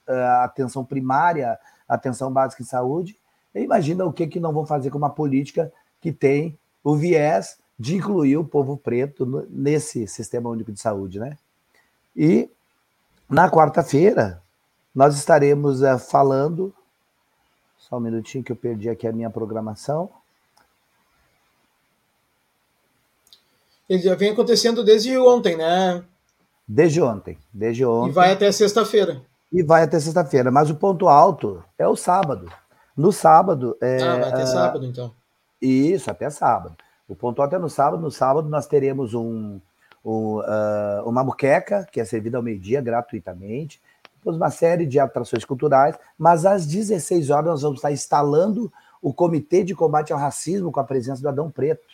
[0.08, 3.18] a atenção primária, a atenção básica em saúde,
[3.54, 7.96] imagina o que, que não vão fazer com uma política que tem o viés de
[7.96, 11.36] incluir o povo preto nesse sistema único de saúde, né?
[12.16, 12.50] E
[13.28, 14.42] na quarta-feira
[14.94, 16.74] nós estaremos uh, falando.
[17.78, 20.10] Só um minutinho que eu perdi aqui a minha programação.
[23.88, 26.04] Ele já vem acontecendo desde ontem, né?
[26.66, 28.10] Desde ontem, desde ontem.
[28.10, 29.22] E vai até sexta-feira.
[29.52, 32.50] E vai até sexta-feira, mas o ponto alto é o sábado.
[32.96, 33.76] No sábado.
[33.80, 35.12] É, ah, vai até uh, sábado, então.
[35.60, 36.76] Isso, até sábado.
[37.08, 38.02] O ponto alto é no sábado.
[38.02, 39.58] No sábado nós teremos um,
[40.04, 43.80] um uh, uma muqueca, que é servida ao meio-dia gratuitamente.
[44.16, 45.96] Depois uma série de atrações culturais.
[46.18, 50.80] Mas às 16 horas nós vamos estar instalando o Comitê de Combate ao Racismo com
[50.80, 51.86] a presença do Adão Preto.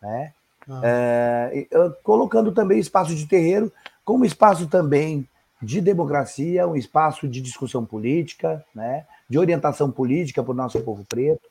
[0.00, 0.32] Né?
[0.68, 0.80] Ah.
[0.84, 1.66] É,
[2.02, 3.72] colocando também espaço de terreiro
[4.04, 5.26] como espaço também
[5.62, 11.04] de democracia, um espaço de discussão política, né, de orientação política para o nosso povo
[11.08, 11.48] preto.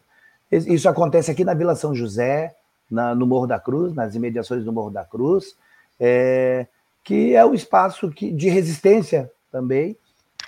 [0.52, 2.56] Isso acontece aqui na Vila São José,
[2.89, 5.56] na, no Morro da Cruz, nas imediações do Morro da Cruz,
[6.00, 6.65] é,
[7.04, 9.95] que é um espaço que, de resistência também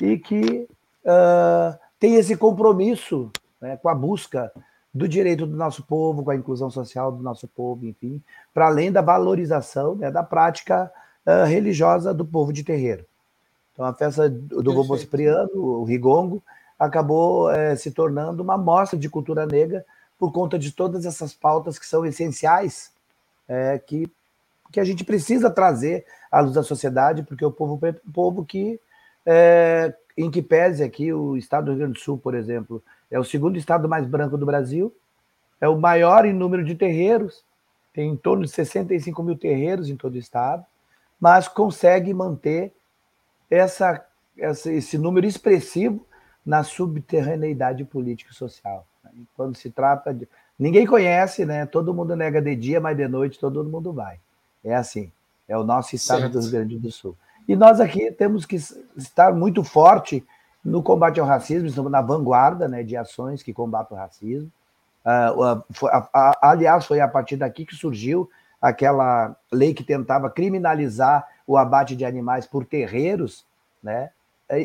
[0.02, 0.68] e que
[1.06, 4.52] uh, tem esse compromisso né, com a busca
[4.94, 8.22] do direito do nosso povo, com a inclusão social do nosso povo, enfim,
[8.54, 10.92] para além da valorização né, da prática
[11.26, 13.06] uh, religiosa do povo de terreiro.
[13.82, 16.44] Então, a festa do Vovô Cipriano, o Rigongo,
[16.78, 19.84] acabou é, se tornando uma mostra de cultura negra
[20.20, 22.92] por conta de todas essas pautas que são essenciais,
[23.48, 24.08] é, que,
[24.72, 28.80] que a gente precisa trazer à luz da sociedade, porque o povo um povo que,
[29.26, 33.20] é, em que pese aqui, o estado do Rio Grande do Sul, por exemplo, é
[33.20, 34.94] o segundo estado mais branco do Brasil,
[35.60, 37.44] é o maior em número de terreiros,
[37.92, 40.64] tem em torno de 65 mil terreiros em todo o estado,
[41.20, 42.72] mas consegue manter
[43.52, 44.04] essa,
[44.38, 46.06] essa, esse número expressivo
[46.46, 48.88] na subterraneidade política e social.
[49.04, 49.12] Né?
[49.36, 50.28] Quando se trata de.
[50.58, 51.66] Ninguém conhece, né?
[51.66, 54.20] Todo mundo nega de dia, mas de noite todo mundo vai.
[54.64, 55.12] É assim.
[55.48, 56.34] É o nosso estado certo.
[56.34, 57.16] do Rio Grande do Sul.
[57.48, 58.56] E nós aqui temos que
[58.96, 60.26] estar muito forte
[60.64, 64.52] no combate ao racismo, estamos na vanguarda né, de ações que combatem o racismo.
[65.04, 66.10] Uh, foi, uh,
[66.42, 68.30] aliás, foi a partir daqui que surgiu
[68.62, 73.46] aquela lei que tentava criminalizar o abate de animais por terreiros,
[73.84, 74.10] né?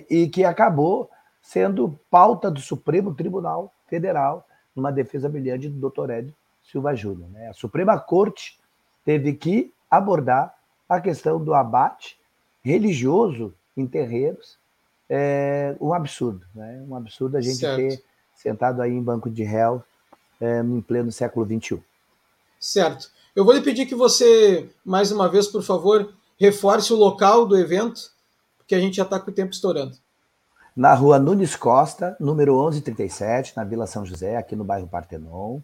[0.08, 1.10] E que acabou
[1.42, 6.10] sendo pauta do Supremo Tribunal Federal, numa defesa brilhante do Dr.
[6.10, 7.28] Ed Silva Júnior.
[7.30, 7.48] Né?
[7.48, 8.56] A Suprema Corte
[9.04, 10.54] teve que abordar
[10.88, 12.16] a questão do abate
[12.62, 14.56] religioso em terreiros.
[15.10, 16.84] É um absurdo, né?
[16.88, 17.76] Um absurdo a gente certo.
[17.76, 18.02] ter
[18.34, 19.82] sentado aí em banco de réu
[20.40, 21.82] é, em pleno século XXI.
[22.60, 23.10] Certo.
[23.34, 27.56] Eu vou lhe pedir que você, mais uma vez, por favor, reforce o local do
[27.58, 28.10] evento,
[28.56, 29.96] porque a gente já está com o tempo estourando.
[30.76, 35.60] Na rua Nunes Costa, número 1137, na Vila São José, aqui no bairro Partenon.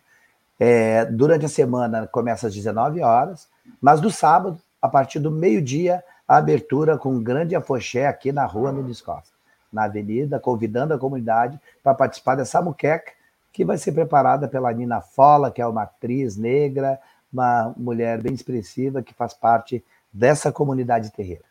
[0.58, 3.46] É, durante a semana começa às 19 horas,
[3.80, 8.46] mas no sábado, a partir do meio-dia, a abertura com um grande afoxé aqui na
[8.46, 9.34] rua Nunes Costa,
[9.70, 13.12] na avenida, convidando a comunidade para participar dessa muqueca,
[13.52, 16.98] que vai ser preparada pela Nina Fola, que é uma atriz negra,
[17.30, 21.44] uma mulher bem expressiva que faz parte dessa comunidade terreira.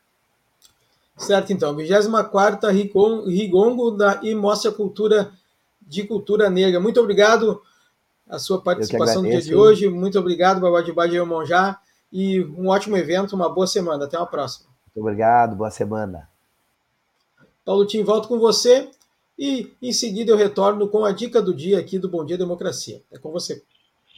[1.17, 1.75] Certo, então.
[1.75, 5.31] 24 Rigongo da e Mostra Cultura
[5.81, 6.79] de Cultura Negra.
[6.79, 7.61] Muito obrigado
[8.29, 9.89] a sua participação no dia de hoje.
[9.89, 11.79] Muito obrigado, Babá de Badia Monjá.
[12.11, 14.05] E um ótimo evento, uma boa semana.
[14.05, 14.69] Até a próxima.
[14.85, 16.29] Muito obrigado, boa semana.
[17.63, 18.89] Paulo Tim, volto com você.
[19.37, 23.01] E em seguida eu retorno com a dica do dia aqui do Bom Dia Democracia.
[23.11, 23.63] É com você.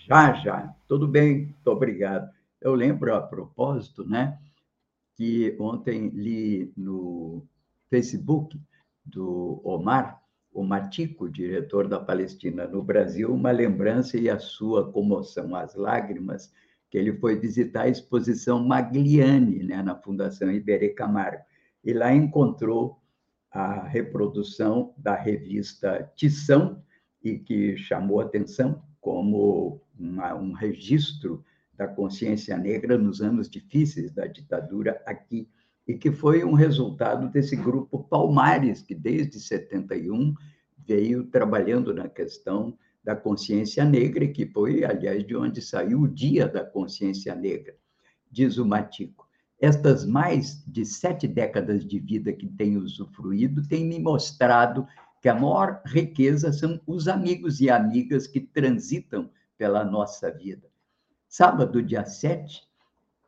[0.08, 0.74] Já, já.
[0.88, 2.30] Tudo bem, muito obrigado.
[2.64, 4.40] Eu lembro, a propósito, né,
[5.18, 7.46] que ontem li no
[7.90, 8.58] Facebook
[9.04, 15.54] do Omar, o Matico, diretor da Palestina no Brasil, uma lembrança e a sua comoção,
[15.58, 16.54] as lágrimas,
[16.90, 21.44] que ele foi visitar a exposição Magliani, né, na Fundação Iberê Camargo,
[21.84, 22.98] e lá encontrou
[23.52, 26.82] a reprodução da revista Tição,
[27.22, 31.44] e que chamou atenção como uma, um registro
[31.76, 35.50] da consciência negra nos anos difíceis da ditadura aqui,
[35.88, 40.34] e que foi um resultado desse grupo Palmares, que desde 71
[40.86, 46.48] veio trabalhando na questão da consciência negra, que foi, aliás, de onde saiu o Dia
[46.48, 47.76] da Consciência Negra,
[48.32, 49.28] diz o Matico.
[49.60, 54.88] Estas mais de sete décadas de vida que tenho usufruído têm me mostrado
[55.22, 60.73] que a maior riqueza são os amigos e amigas que transitam pela nossa vida.
[61.36, 62.62] Sábado, dia 7,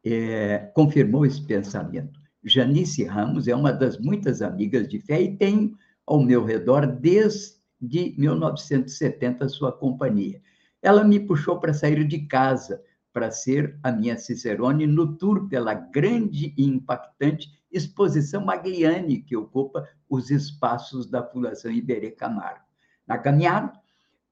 [0.05, 2.19] é, confirmou esse pensamento.
[2.43, 5.75] Janice Ramos é uma das muitas amigas de fé e tenho
[6.05, 10.39] ao meu redor desde 1970 sua companhia.
[10.83, 12.79] Ela me puxou para sair de casa,
[13.11, 19.83] para ser a minha Cicerone no tour pela grande e impactante exposição Magliani, que ocupa
[20.07, 22.65] os espaços da Fundação Iberê Camargo.
[23.07, 23.73] Na caminhada,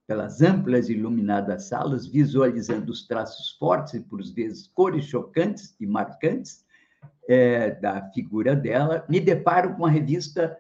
[0.06, 5.86] pelas amplas e iluminadas salas, visualizando os traços fortes e, por vezes, cores chocantes e
[5.86, 6.66] marcantes
[7.28, 10.58] é, da figura dela, me deparo com a revista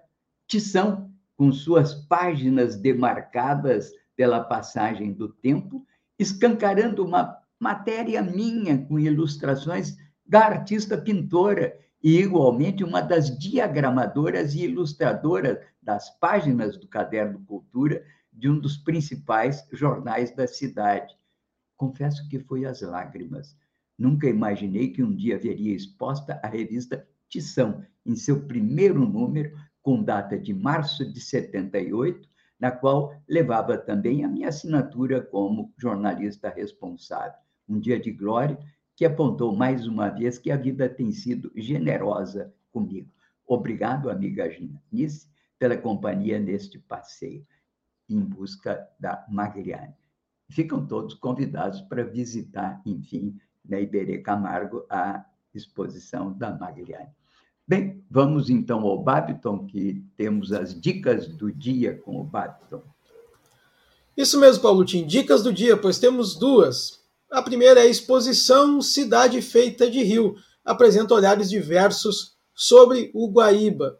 [0.47, 5.85] Tição, com suas páginas demarcadas pela passagem do tempo,
[6.19, 14.65] escancarando uma matéria minha com ilustrações da artista pintora e, igualmente, uma das diagramadoras e
[14.65, 21.15] ilustradoras das páginas do Caderno Cultura de um dos principais jornais da cidade.
[21.77, 23.55] Confesso que foi às lágrimas.
[23.97, 30.03] Nunca imaginei que um dia veria exposta a revista Tição, em seu primeiro número, com
[30.03, 32.27] data de março de 78,
[32.59, 37.37] na qual levava também a minha assinatura como jornalista responsável.
[37.67, 38.57] Um dia de glória
[38.95, 43.11] que apontou mais uma vez que a vida tem sido generosa comigo.
[43.45, 44.47] Obrigado, amiga
[44.91, 45.27] Nice,
[45.57, 47.45] pela companhia neste passeio
[48.09, 49.93] em busca da Magliani.
[50.49, 57.09] Ficam todos convidados para visitar, enfim, na Iberê Camargo, a exposição da Magliani.
[57.65, 62.83] Bem, vamos então ao Babiton, que temos as dicas do dia com o Babiton.
[64.15, 67.01] Isso mesmo, Paulo Tim, dicas do dia, pois temos duas.
[67.31, 73.99] A primeira é a exposição Cidade Feita de Rio, apresenta olhares diversos sobre o Guaíba.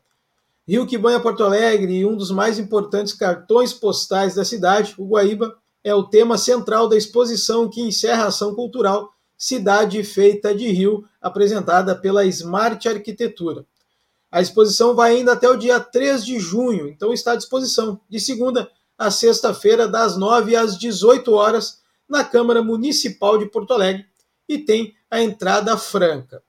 [0.68, 5.05] Rio que banha Porto Alegre e um dos mais importantes cartões postais da cidade, o
[5.05, 10.70] Guaíba, é o tema central da exposição que encerra a ação cultural Cidade Feita de
[10.70, 13.66] Rio, apresentada pela Smart Arquitetura.
[14.32, 18.20] A exposição vai ainda até o dia 3 de junho, então está à disposição, de
[18.20, 24.05] segunda a sexta-feira, das 9 às 18 horas, na Câmara Municipal de Porto Alegre
[24.47, 26.43] e tem a entrada franca.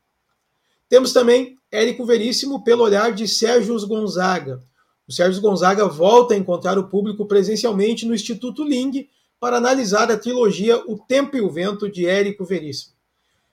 [0.88, 4.62] Temos também Érico Veríssimo pelo olhar de Sérgio Gonzaga.
[5.08, 9.08] O Sérgio Gonzaga volta a encontrar o público presencialmente no Instituto Ling
[9.40, 12.94] para analisar a trilogia O Tempo e o Vento de Érico Veríssimo.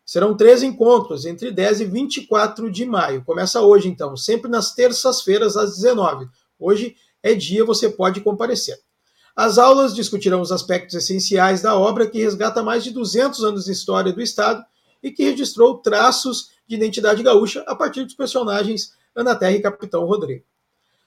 [0.05, 3.24] Serão três encontros entre 10 e 24 de maio.
[3.26, 6.28] Começa hoje, então, sempre nas terças-feiras às 19.
[6.59, 8.78] Hoje é dia, você pode comparecer.
[9.36, 13.72] As aulas discutirão os aspectos essenciais da obra que resgata mais de 200 anos de
[13.72, 14.63] história do Estado
[15.01, 20.05] e que registrou traços de identidade gaúcha a partir dos personagens Ana Terra e Capitão
[20.05, 20.45] Rodrigo.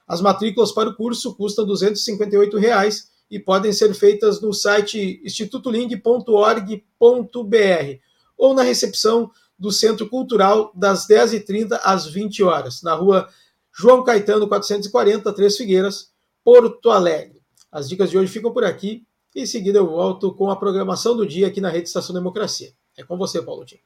[0.07, 7.99] As matrículas para o curso custam 258 reais e podem ser feitas no site institutoling.org.br
[8.37, 13.27] ou na recepção do Centro Cultural das 10h30 às 20 horas, na rua
[13.73, 16.11] João Caetano 440, Três Figueiras,
[16.45, 17.41] Porto Alegre.
[17.73, 19.07] As dicas de hoje ficam por aqui.
[19.35, 22.75] Em seguida eu volto com a programação do dia aqui na Rede Estação Democracia.
[22.99, 23.79] É com você, Paulo Tim.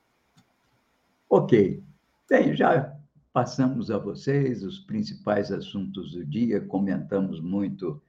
[1.31, 1.85] Ok.
[2.31, 2.97] Bem, já
[3.35, 8.01] passamos a vocês os principais assuntos do dia, comentamos muito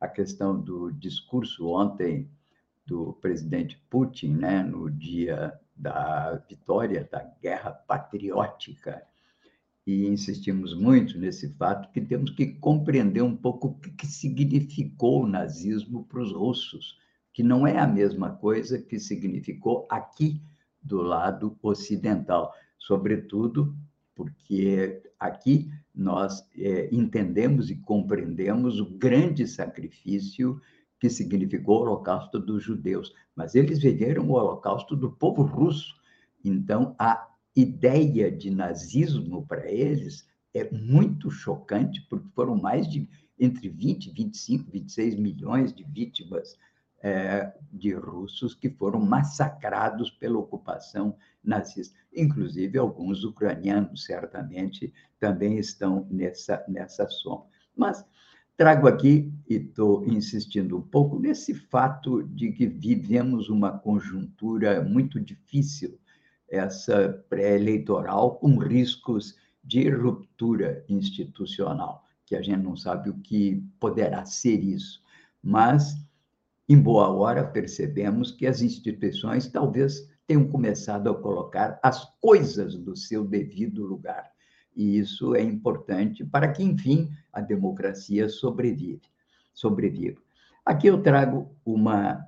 [0.00, 2.28] a questão do discurso ontem
[2.84, 9.00] do presidente Putin, né, no dia da vitória da guerra patriótica
[9.86, 15.28] e insistimos muito nesse fato que temos que compreender um pouco o que significou o
[15.28, 16.98] nazismo para os russos,
[17.32, 20.42] que não é a mesma coisa que significou aqui
[20.86, 23.74] do lado ocidental, sobretudo
[24.14, 30.60] porque aqui nós é, entendemos e compreendemos o grande sacrifício
[30.98, 35.94] que significou o Holocausto dos judeus, mas eles viveram o Holocausto do povo russo.
[36.42, 43.06] Então, a ideia de nazismo para eles é muito chocante, porque foram mais de
[43.38, 46.56] entre 20, 25, 26 milhões de vítimas
[47.02, 51.96] é, de russos que foram massacrados pela ocupação nazista.
[52.14, 57.46] Inclusive, alguns ucranianos, certamente, também estão nessa, nessa soma.
[57.76, 58.04] Mas
[58.56, 65.20] trago aqui, e estou insistindo um pouco, nesse fato de que vivemos uma conjuntura muito
[65.20, 65.98] difícil,
[66.48, 74.24] essa pré-eleitoral, com riscos de ruptura institucional, que a gente não sabe o que poderá
[74.24, 75.02] ser isso.
[75.42, 75.96] Mas,
[76.68, 82.96] em boa hora, percebemos que as instituições talvez tenham começado a colocar as coisas no
[82.96, 84.30] seu devido lugar.
[84.74, 89.02] E isso é importante para que, enfim, a democracia sobrevive,
[89.54, 90.20] sobreviva.
[90.64, 92.26] Aqui eu trago uma,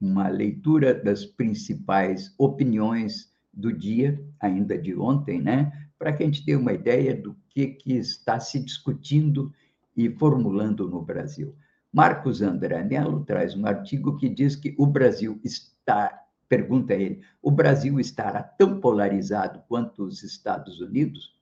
[0.00, 5.72] uma leitura das principais opiniões do dia, ainda de ontem, né?
[5.98, 9.52] para que a gente tenha uma ideia do que, que está se discutindo
[9.96, 11.54] e formulando no Brasil.
[11.98, 16.16] Marcos André Mello traz um artigo que diz que o Brasil está,
[16.48, 21.34] pergunta ele, o Brasil estará tão polarizado quanto os Estados Unidos?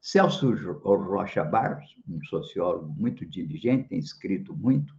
[0.00, 0.52] Celso
[0.84, 4.94] Rocha Barros, um sociólogo muito diligente, tem escrito muito,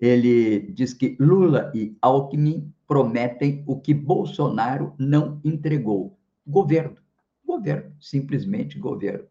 [0.00, 6.96] ele diz que Lula e Alckmin prometem o que Bolsonaro não entregou: governo.
[7.46, 9.28] Governo, simplesmente governo.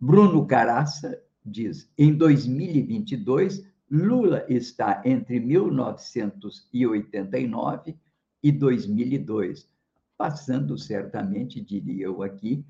[0.00, 1.16] Bruno Caraça
[1.46, 7.98] diz: em 2022, Lula está entre 1989
[8.42, 9.68] e 2002,
[10.16, 12.64] passando certamente, diria eu aqui,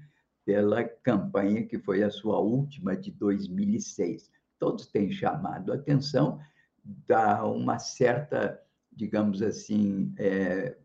[0.45, 4.31] pela campanha que foi a sua última de 2006.
[4.59, 6.39] Todos têm chamado a atenção
[6.85, 8.61] da uma certa,
[8.93, 10.77] digamos assim, é,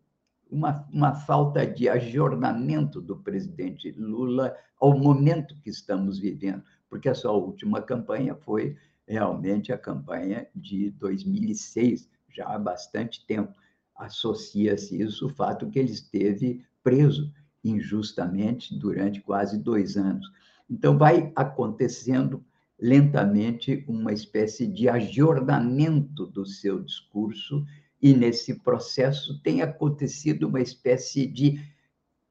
[0.50, 7.14] uma, uma falta de ajornamento do presidente Lula ao momento que estamos vivendo, porque a
[7.14, 8.76] sua última campanha foi
[9.10, 13.52] realmente a campanha de 2006, já há bastante tempo.
[13.96, 17.32] Associa-se isso o fato que ele esteve preso
[17.62, 20.30] injustamente durante quase dois anos.
[20.70, 22.44] Então, vai acontecendo
[22.78, 27.66] lentamente uma espécie de ajornamento do seu discurso,
[28.00, 31.60] e nesse processo tem acontecido uma espécie de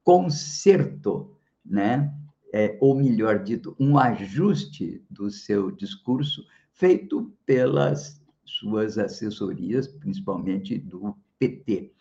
[0.02, 2.16] conserto, né?
[2.52, 6.44] É, ou melhor dito, um ajuste do seu discurso
[6.80, 11.92] feito pelas suas assessorias, principalmente do PT.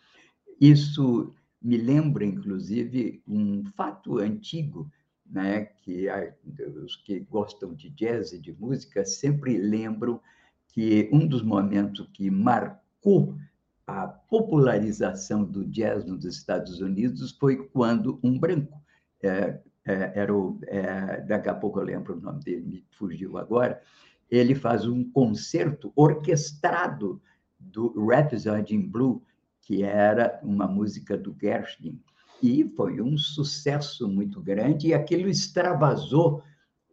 [0.59, 4.89] Isso me lembra, inclusive, um fato antigo,
[5.29, 6.07] né, que
[6.81, 10.19] os que gostam de jazz e de música sempre lembram
[10.69, 13.35] que um dos momentos que marcou
[13.85, 18.81] a popularização do jazz nos Estados Unidos foi quando um branco,
[19.21, 23.37] é, é, era o, é, daqui a pouco eu lembro o nome dele, me fugiu
[23.37, 23.81] agora,
[24.29, 27.21] ele faz um concerto orquestrado
[27.59, 29.23] do Rhapsody in Blue,
[29.61, 32.01] que era uma música do Gershwin.
[32.41, 36.41] E foi um sucesso muito grande, e aquilo extravasou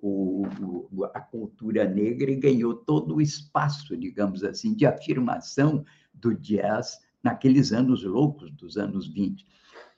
[0.01, 0.47] o,
[0.93, 6.99] o, a cultura negra e ganhou todo o espaço, digamos assim, de afirmação do jazz
[7.22, 9.47] naqueles anos loucos dos anos 20.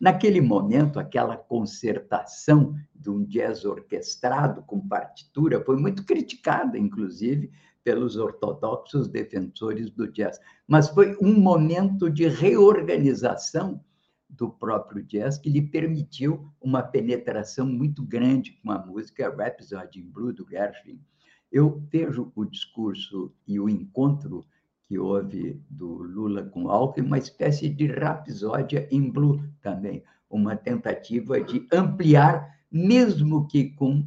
[0.01, 7.51] Naquele momento, aquela concertação de um jazz orquestrado com partitura foi muito criticada, inclusive,
[7.82, 10.38] pelos ortodoxos defensores do jazz.
[10.68, 13.82] Mas foi um momento de reorganização
[14.28, 20.11] do próprio jazz que lhe permitiu uma penetração muito grande com a música Rhapsody in
[20.11, 21.01] Blue do Gershwin.
[21.51, 24.46] Eu vejo o discurso e o encontro
[24.89, 31.41] que houve do Lula com Alckmin uma espécie de rapsódia em blue também, uma tentativa
[31.41, 34.07] de ampliar, mesmo que com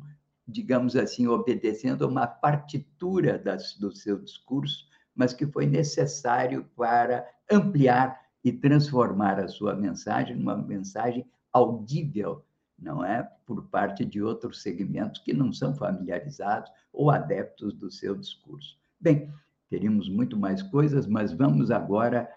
[0.52, 7.26] digamos assim, obedecendo a uma partitura das, do seu discurso, mas que foi necessário para
[7.50, 12.44] ampliar e transformar a sua mensagem numa mensagem audível,
[12.78, 13.24] não é?
[13.46, 18.78] Por parte de outros segmentos que não são familiarizados ou adeptos do seu discurso.
[19.00, 19.32] Bem,
[19.72, 22.30] teríamos muito mais coisas, mas vamos agora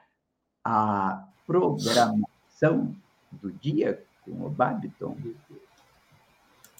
[0.64, 2.95] à programação
[3.32, 5.16] do dia com o Babiton.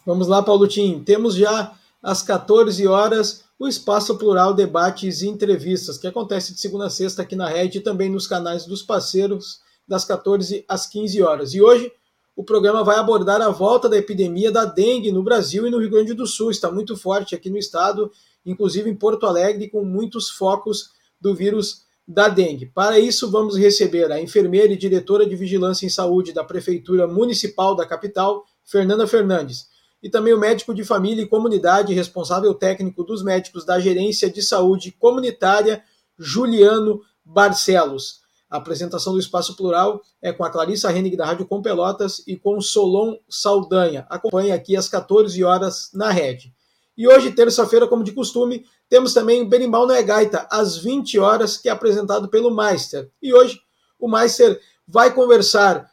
[0.07, 1.03] Vamos lá, Paulo Tim.
[1.03, 6.87] Temos já às 14 horas o Espaço Plural Debates e Entrevistas, que acontece de segunda
[6.87, 11.21] a sexta aqui na rede e também nos canais dos parceiros, das 14 às 15
[11.21, 11.53] horas.
[11.53, 11.91] E hoje
[12.37, 15.91] o programa vai abordar a volta da epidemia da dengue no Brasil e no Rio
[15.91, 16.53] Grande do Sul.
[16.53, 18.11] Está muito forte aqui no estado,
[18.45, 20.91] inclusive em Porto Alegre, com muitos focos
[21.21, 22.67] do vírus da dengue.
[22.67, 27.75] Para isso, vamos receber a enfermeira e diretora de Vigilância em Saúde da Prefeitura Municipal
[27.75, 29.67] da capital, Fernanda Fernandes,
[30.03, 34.43] e também o médico de família e comunidade, responsável técnico dos médicos da Gerência de
[34.43, 35.83] Saúde Comunitária,
[36.19, 38.23] Juliano Barcelos.
[38.51, 42.37] A apresentação do Espaço Plural é com a Clarissa Hennig da Rádio Com Pelotas e
[42.37, 44.07] com Solon Saldanha.
[44.11, 46.55] Acompanhe aqui às 14 horas na rede.
[46.97, 51.57] E hoje, terça-feira, como de costume, temos também o Berimbau no Gaita, às 20 horas,
[51.57, 53.11] que é apresentado pelo Meister.
[53.21, 53.61] E hoje,
[53.99, 55.91] o Meister vai conversar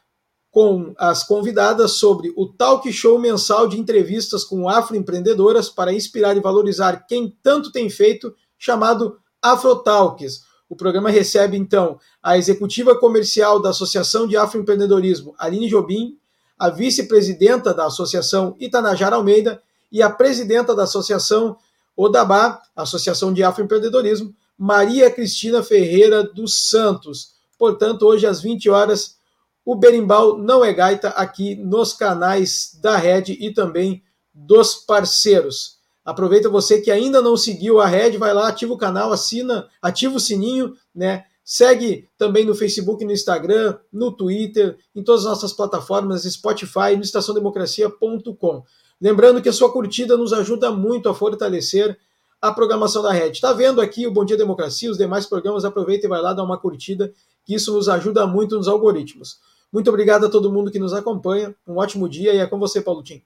[0.50, 6.40] com as convidadas sobre o talk show mensal de entrevistas com afroempreendedoras para inspirar e
[6.40, 10.42] valorizar quem tanto tem feito, chamado Afrotalks.
[10.68, 16.18] O programa recebe, então, a executiva comercial da Associação de Afroempreendedorismo, Aline Jobim,
[16.58, 19.60] a vice-presidenta da Associação Itanajara Almeida
[19.92, 21.56] e a presidenta da Associação
[21.94, 27.32] Odabá, Associação de Afroempreendedorismo, Maria Cristina Ferreira dos Santos.
[27.58, 29.16] Portanto, hoje às 20 horas,
[29.64, 34.02] o Berimbau não é gaita aqui nos canais da Rede e também
[34.34, 35.76] dos parceiros.
[36.04, 40.16] Aproveita você que ainda não seguiu a Rede, vai lá, ativa o canal, assina, ativa
[40.16, 41.24] o sininho, né?
[41.44, 47.02] Segue também no Facebook, no Instagram, no Twitter, em todas as nossas plataformas, Spotify, no
[47.02, 48.64] estaçãodemocracia.com.
[49.02, 51.98] Lembrando que a sua curtida nos ajuda muito a fortalecer
[52.40, 53.38] a programação da rede.
[53.38, 56.44] Está vendo aqui o Bom Dia Democracia, os demais programas, aproveita e vai lá dar
[56.44, 57.12] uma curtida,
[57.44, 59.40] que isso nos ajuda muito nos algoritmos.
[59.72, 61.52] Muito obrigado a todo mundo que nos acompanha.
[61.66, 63.20] Um ótimo dia e é com você, Paulo Tim.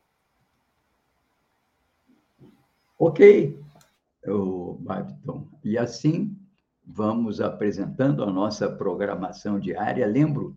[2.98, 3.60] Ok,
[4.26, 5.46] o Babiton.
[5.62, 6.34] E assim
[6.86, 10.06] vamos apresentando a nossa programação diária.
[10.06, 10.56] Lembro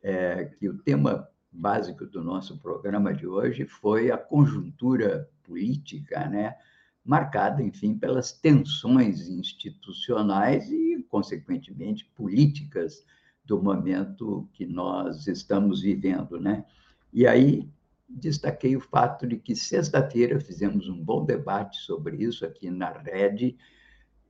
[0.00, 6.56] é, que o tema básico do nosso programa de hoje foi a conjuntura política, né?
[7.06, 13.04] marcada, enfim, pelas tensões institucionais e, consequentemente, políticas
[13.44, 16.64] do momento que nós estamos vivendo, né?
[17.12, 17.70] E aí
[18.08, 23.56] destaquei o fato de que sexta-feira fizemos um bom debate sobre isso aqui na Rede,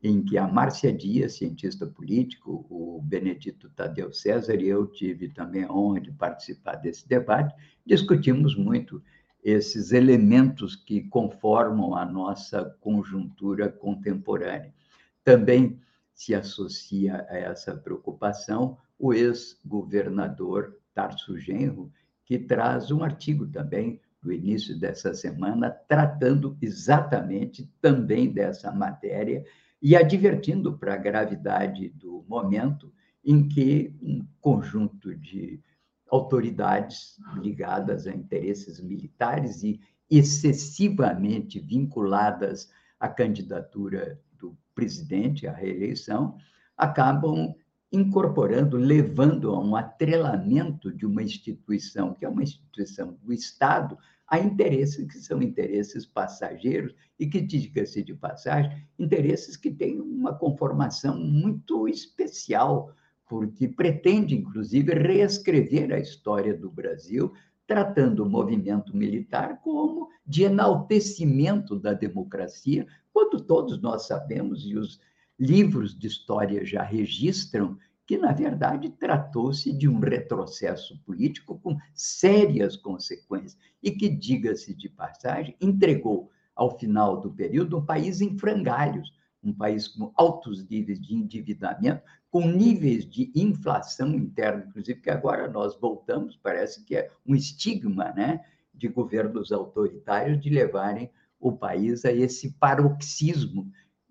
[0.03, 5.65] em que a Márcia Dias, cientista político, o Benedito Tadeu César e eu tive também
[5.65, 9.03] a honra de participar desse debate, discutimos muito
[9.43, 14.75] esses elementos que conformam a nossa conjuntura contemporânea.
[15.23, 15.81] Também
[16.13, 21.93] se associa a essa preocupação o ex-governador Tarso Genro,
[22.25, 29.45] que traz um artigo também no início dessa semana, tratando exatamente também dessa matéria
[29.87, 32.93] e advertindo para a gravidade do momento
[33.25, 35.63] em que um conjunto de
[36.11, 39.81] autoridades ligadas a interesses militares e
[40.11, 42.69] excessivamente vinculadas
[42.99, 46.37] à candidatura do presidente à reeleição
[46.77, 47.55] acabam
[47.93, 53.97] incorporando, levando a um atrelamento de uma instituição que é uma instituição do Estado
[54.29, 60.35] a interesses que são interesses passageiros e que, diga-se de passagem, interesses que têm uma
[60.35, 62.93] conformação muito especial,
[63.29, 67.33] porque pretende, inclusive, reescrever a história do Brasil,
[67.67, 75.01] tratando o movimento militar como de enaltecimento da democracia, quando todos nós sabemos, e os
[75.39, 82.77] livros de história já registram, que, na verdade, tratou-se de um retrocesso político com sérias
[82.77, 89.13] consequências e que, diga-se de passagem, entregou, ao final do período, um país em frangalhos,
[89.43, 95.49] um país com altos níveis de endividamento, com níveis de inflação interna, inclusive, que agora
[95.49, 102.05] nós voltamos, parece que é um estigma né, de governos autoritários de levarem o país
[102.05, 103.71] a esse paroxismo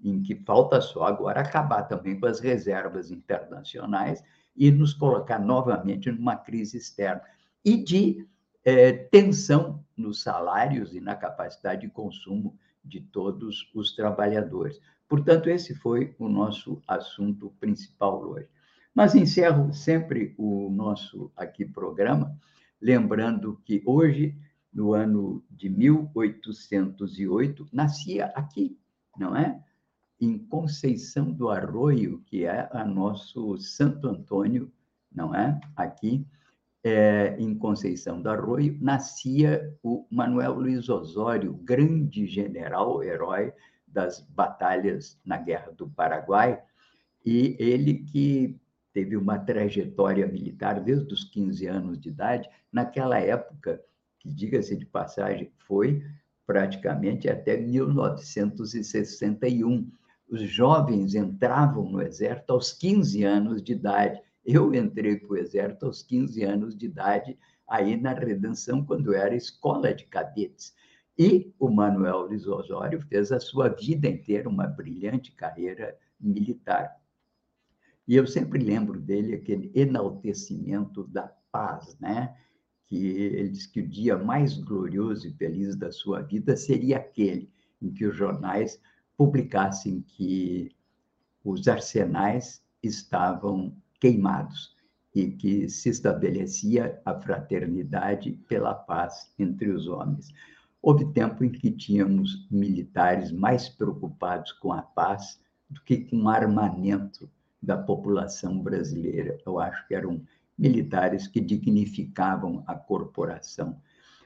[0.10, 4.24] em que falta só agora acabar também com as reservas internacionais
[4.56, 7.22] e nos colocar novamente numa crise externa.
[7.64, 8.28] E de
[8.64, 14.80] é, tensão nos salários e na capacidade de consumo de todos os trabalhadores.
[15.08, 18.48] Portanto, esse foi o nosso assunto principal hoje.
[18.94, 22.40] Mas encerro sempre o nosso aqui programa,
[22.82, 24.38] lembrando que hoje,
[24.72, 28.80] no ano de 1808, nascia aqui,
[29.18, 29.62] não é?
[30.20, 34.72] Em Conceição do Arroio, que é a nosso Santo Antônio,
[35.12, 35.60] não é?
[35.76, 36.26] Aqui,
[36.84, 43.52] é, em Conceição do Arroio, nascia o Manuel Luiz Osório, grande general, herói
[43.88, 46.62] das batalhas na Guerra do Paraguai,
[47.26, 48.58] e ele que
[48.94, 53.82] teve uma trajetória militar desde os 15 anos de idade, naquela época,
[54.20, 56.02] que diga-se de passagem, foi
[56.46, 59.92] praticamente até 1961
[60.36, 64.22] os jovens entravam no exército aos 15 anos de idade.
[64.46, 69.34] Eu entrei para o exército aos 15 anos de idade, aí na Redenção, quando era
[69.34, 70.76] escola de cadetes.
[71.18, 76.94] E o Manuel Luiz Osório fez a sua vida inteira uma brilhante carreira militar.
[78.06, 82.36] E eu sempre lembro dele aquele enaltecimento da paz, né?
[82.88, 87.50] Que ele diz que o dia mais glorioso e feliz da sua vida seria aquele
[87.82, 88.82] em que os jornais
[89.18, 90.72] publicassem que
[91.44, 94.76] os arsenais estavam queimados
[95.14, 100.28] e que se estabelecia a fraternidade pela paz entre os homens.
[100.82, 105.40] Houve tempo em que tínhamos militares mais preocupados com a paz
[105.70, 107.30] do que com o armamento
[107.62, 109.38] da população brasileira.
[109.46, 110.22] Eu acho que eram
[110.58, 113.80] militares que dignificavam a corporação.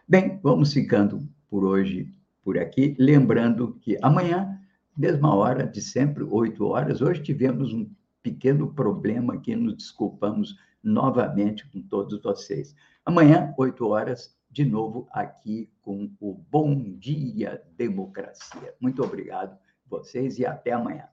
[0.07, 2.13] Bem, vamos ficando por hoje
[2.43, 4.58] por aqui, lembrando que amanhã,
[4.99, 7.89] mesma hora de sempre, oito horas, hoje tivemos um
[8.21, 12.75] pequeno problema aqui, nos desculpamos novamente com todos vocês.
[13.05, 18.73] Amanhã, oito horas, de novo aqui com o Bom Dia Democracia.
[18.77, 21.07] Muito obrigado vocês e até amanhã.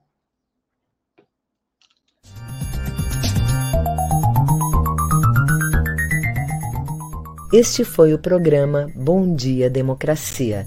[7.53, 10.67] Este foi o programa Bom Dia Democracia.